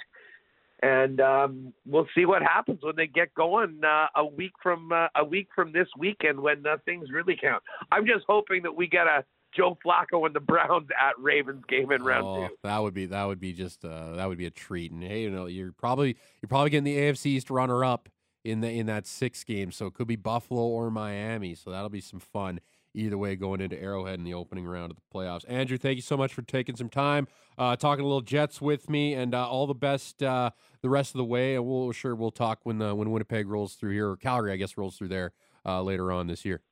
And 0.82 1.20
um, 1.20 1.74
we'll 1.84 2.08
see 2.14 2.24
what 2.24 2.42
happens 2.42 2.78
when 2.82 2.96
they 2.96 3.06
get 3.06 3.34
going 3.34 3.80
uh, 3.84 4.06
a 4.16 4.24
week 4.24 4.52
from 4.62 4.92
uh, 4.92 5.08
a 5.14 5.24
week 5.24 5.48
from 5.54 5.72
this 5.72 5.88
weekend 5.98 6.40
when 6.40 6.66
uh, 6.66 6.78
things 6.86 7.10
really 7.10 7.36
count. 7.38 7.62
I'm 7.92 8.06
just 8.06 8.24
hoping 8.26 8.62
that 8.62 8.74
we 8.74 8.86
get 8.86 9.06
a 9.06 9.24
Joe 9.54 9.76
Flacco 9.84 10.24
and 10.26 10.34
the 10.34 10.40
Browns 10.40 10.88
at 10.98 11.18
Ravens 11.18 11.64
game 11.68 11.92
in 11.92 12.02
round 12.02 12.26
oh, 12.26 12.48
two. 12.48 12.54
That 12.62 12.78
would 12.78 12.94
be 12.94 13.06
that 13.06 13.24
would 13.24 13.40
be 13.40 13.52
just 13.52 13.84
uh, 13.84 14.12
that 14.12 14.26
would 14.26 14.38
be 14.38 14.46
a 14.46 14.50
treat. 14.50 14.90
And 14.90 15.02
hey, 15.02 15.22
you 15.22 15.30
know, 15.30 15.46
you're 15.46 15.72
probably 15.72 16.16
you're 16.40 16.48
probably 16.48 16.70
getting 16.70 16.84
the 16.84 16.96
AFC 16.96 17.26
East 17.26 17.50
runner 17.50 17.84
up 17.84 18.08
in 18.44 18.60
the 18.60 18.70
in 18.70 18.86
that 18.86 19.06
six 19.06 19.44
game, 19.44 19.72
so 19.72 19.86
it 19.86 19.94
could 19.94 20.06
be 20.06 20.16
Buffalo 20.16 20.62
or 20.62 20.90
Miami. 20.90 21.54
So 21.54 21.70
that'll 21.70 21.90
be 21.90 22.00
some 22.00 22.20
fun 22.20 22.60
either 22.94 23.16
way 23.16 23.36
going 23.36 23.60
into 23.60 23.80
Arrowhead 23.80 24.18
in 24.18 24.24
the 24.24 24.34
opening 24.34 24.66
round 24.66 24.90
of 24.90 24.96
the 24.96 25.18
playoffs. 25.18 25.44
Andrew, 25.48 25.78
thank 25.78 25.96
you 25.96 26.02
so 26.02 26.16
much 26.16 26.32
for 26.32 26.42
taking 26.42 26.76
some 26.76 26.88
time, 26.88 27.28
uh, 27.58 27.76
talking 27.76 28.04
a 28.04 28.06
little 28.06 28.20
Jets 28.20 28.60
with 28.60 28.90
me, 28.90 29.14
and 29.14 29.34
uh, 29.34 29.48
all 29.48 29.66
the 29.66 29.74
best 29.74 30.22
uh, 30.22 30.50
the 30.82 30.90
rest 30.90 31.14
of 31.14 31.18
the 31.18 31.24
way. 31.24 31.54
And 31.54 31.66
we'll 31.66 31.92
sure 31.92 32.14
we'll 32.14 32.30
talk 32.30 32.60
when 32.64 32.78
when 32.78 33.10
Winnipeg 33.10 33.48
rolls 33.48 33.74
through 33.74 33.92
here, 33.92 34.10
or 34.10 34.16
Calgary, 34.16 34.52
I 34.52 34.56
guess, 34.56 34.76
rolls 34.76 34.96
through 34.96 35.08
there 35.08 35.32
uh, 35.64 35.82
later 35.82 36.12
on 36.12 36.26
this 36.26 36.44
year. 36.44 36.62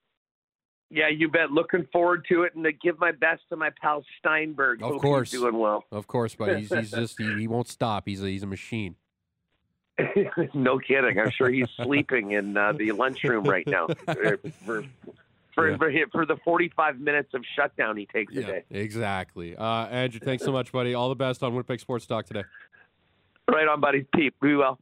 Yeah, 0.90 1.08
you 1.08 1.28
bet. 1.28 1.50
Looking 1.50 1.86
forward 1.92 2.24
to 2.30 2.44
it, 2.44 2.54
and 2.54 2.64
to 2.64 2.72
give 2.72 2.98
my 2.98 3.12
best 3.12 3.42
to 3.50 3.56
my 3.56 3.70
pal 3.80 4.02
Steinberg. 4.18 4.82
Of 4.82 4.92
Hope 4.92 5.02
course, 5.02 5.30
he's 5.30 5.40
doing 5.40 5.58
well. 5.58 5.84
Of 5.92 6.06
course, 6.06 6.34
but 6.34 6.58
he's, 6.58 6.72
he's 6.72 6.90
just 6.90 7.18
he, 7.18 7.40
he, 7.40 7.46
won't 7.46 7.68
stop. 7.68 8.04
He's 8.06 8.22
a, 8.22 8.26
he's 8.26 8.42
a 8.42 8.46
machine. 8.46 8.96
no 10.54 10.78
kidding. 10.78 11.18
I'm 11.18 11.30
sure 11.30 11.50
he's 11.50 11.68
sleeping 11.82 12.30
in 12.30 12.56
uh, 12.56 12.72
the 12.72 12.92
lunchroom 12.92 13.44
right 13.44 13.66
now 13.66 13.88
for 14.64 14.84
for, 15.58 15.90
yeah. 15.90 16.04
for, 16.12 16.26
the 16.26 16.36
45 16.44 17.00
minutes 17.00 17.34
of 17.34 17.42
shutdown 17.56 17.96
he 17.96 18.06
takes 18.06 18.32
yeah, 18.34 18.42
a 18.42 18.46
day. 18.46 18.64
Exactly. 18.70 19.56
Uh, 19.56 19.86
Andrew, 19.86 20.20
thanks 20.20 20.44
so 20.44 20.52
much, 20.52 20.72
buddy. 20.72 20.94
All 20.94 21.08
the 21.08 21.14
best 21.14 21.42
on 21.42 21.52
Winnipeg 21.52 21.80
Sports 21.80 22.06
Talk 22.06 22.26
today. 22.26 22.44
Right 23.50 23.66
on, 23.66 23.80
buddy. 23.80 24.06
Pete, 24.14 24.34
be 24.40 24.54
well. 24.54 24.78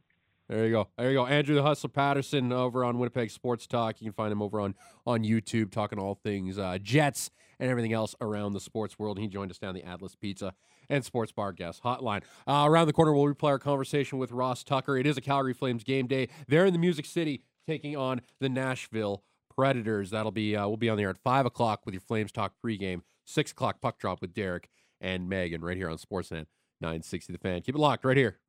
There 0.49 0.65
you 0.65 0.71
go. 0.71 0.87
There 0.97 1.09
you 1.09 1.17
go. 1.17 1.25
Andrew 1.25 1.55
the 1.55 1.63
Hustler 1.63 1.89
Paterson 1.89 2.53
over 2.53 2.85
on 2.85 2.97
Winnipeg 2.99 3.31
Sports 3.31 3.67
Talk. 3.67 3.99
You 3.99 4.05
can 4.05 4.13
find 4.13 4.31
him 4.31 4.41
over 4.41 4.61
on 4.61 4.75
on 5.05 5.23
YouTube 5.23 5.71
talking 5.71 5.99
all 5.99 6.15
things 6.15 6.57
uh, 6.57 6.77
Jets 6.81 7.31
and 7.59 7.69
everything 7.69 7.91
else 7.91 8.15
around 8.21 8.53
the 8.53 8.59
sports 8.59 8.97
world. 8.97 9.19
He 9.19 9.27
joined 9.27 9.51
us 9.51 9.57
down 9.57 9.75
the 9.75 9.83
Atlas 9.83 10.15
Pizza 10.15 10.53
and 10.89 11.03
Sports 11.03 11.33
Bar 11.33 11.51
Guest 11.53 11.83
Hotline. 11.83 12.23
Uh, 12.47 12.65
around 12.65 12.87
the 12.87 12.93
corner, 12.93 13.13
we'll 13.13 13.33
replay 13.33 13.49
our 13.49 13.59
conversation 13.59 14.19
with 14.19 14.31
Ross 14.31 14.63
Tucker. 14.63 14.97
It 14.97 15.05
is 15.05 15.17
a 15.17 15.21
Calgary 15.21 15.53
Flames 15.53 15.83
game 15.83 16.07
day. 16.07 16.29
They're 16.47 16.65
in 16.65 16.73
the 16.73 16.79
Music 16.79 17.05
City 17.05 17.41
taking 17.65 17.97
on 17.97 18.21
the 18.39 18.47
Nashville 18.47 19.23
Predators. 19.57 20.11
That'll 20.11 20.31
be 20.31 20.55
uh, 20.55 20.67
we'll 20.67 20.77
be 20.77 20.89
on 20.89 20.97
the 20.97 21.03
air 21.03 21.09
at 21.09 21.17
five 21.17 21.45
o'clock 21.45 21.81
with 21.85 21.93
your 21.93 22.01
Flames 22.01 22.31
Talk 22.31 22.53
pregame. 22.63 23.01
Six 23.25 23.51
o'clock 23.51 23.81
puck 23.81 23.99
drop 23.99 24.21
with 24.21 24.33
Derek 24.33 24.69
and 25.01 25.27
Megan 25.27 25.61
right 25.61 25.75
here 25.75 25.89
on 25.89 25.97
Sportsnet 25.97 26.45
960 26.79 27.33
The 27.33 27.39
Fan. 27.39 27.61
Keep 27.61 27.75
it 27.75 27.79
locked 27.79 28.05
right 28.05 28.17
here 28.17 28.39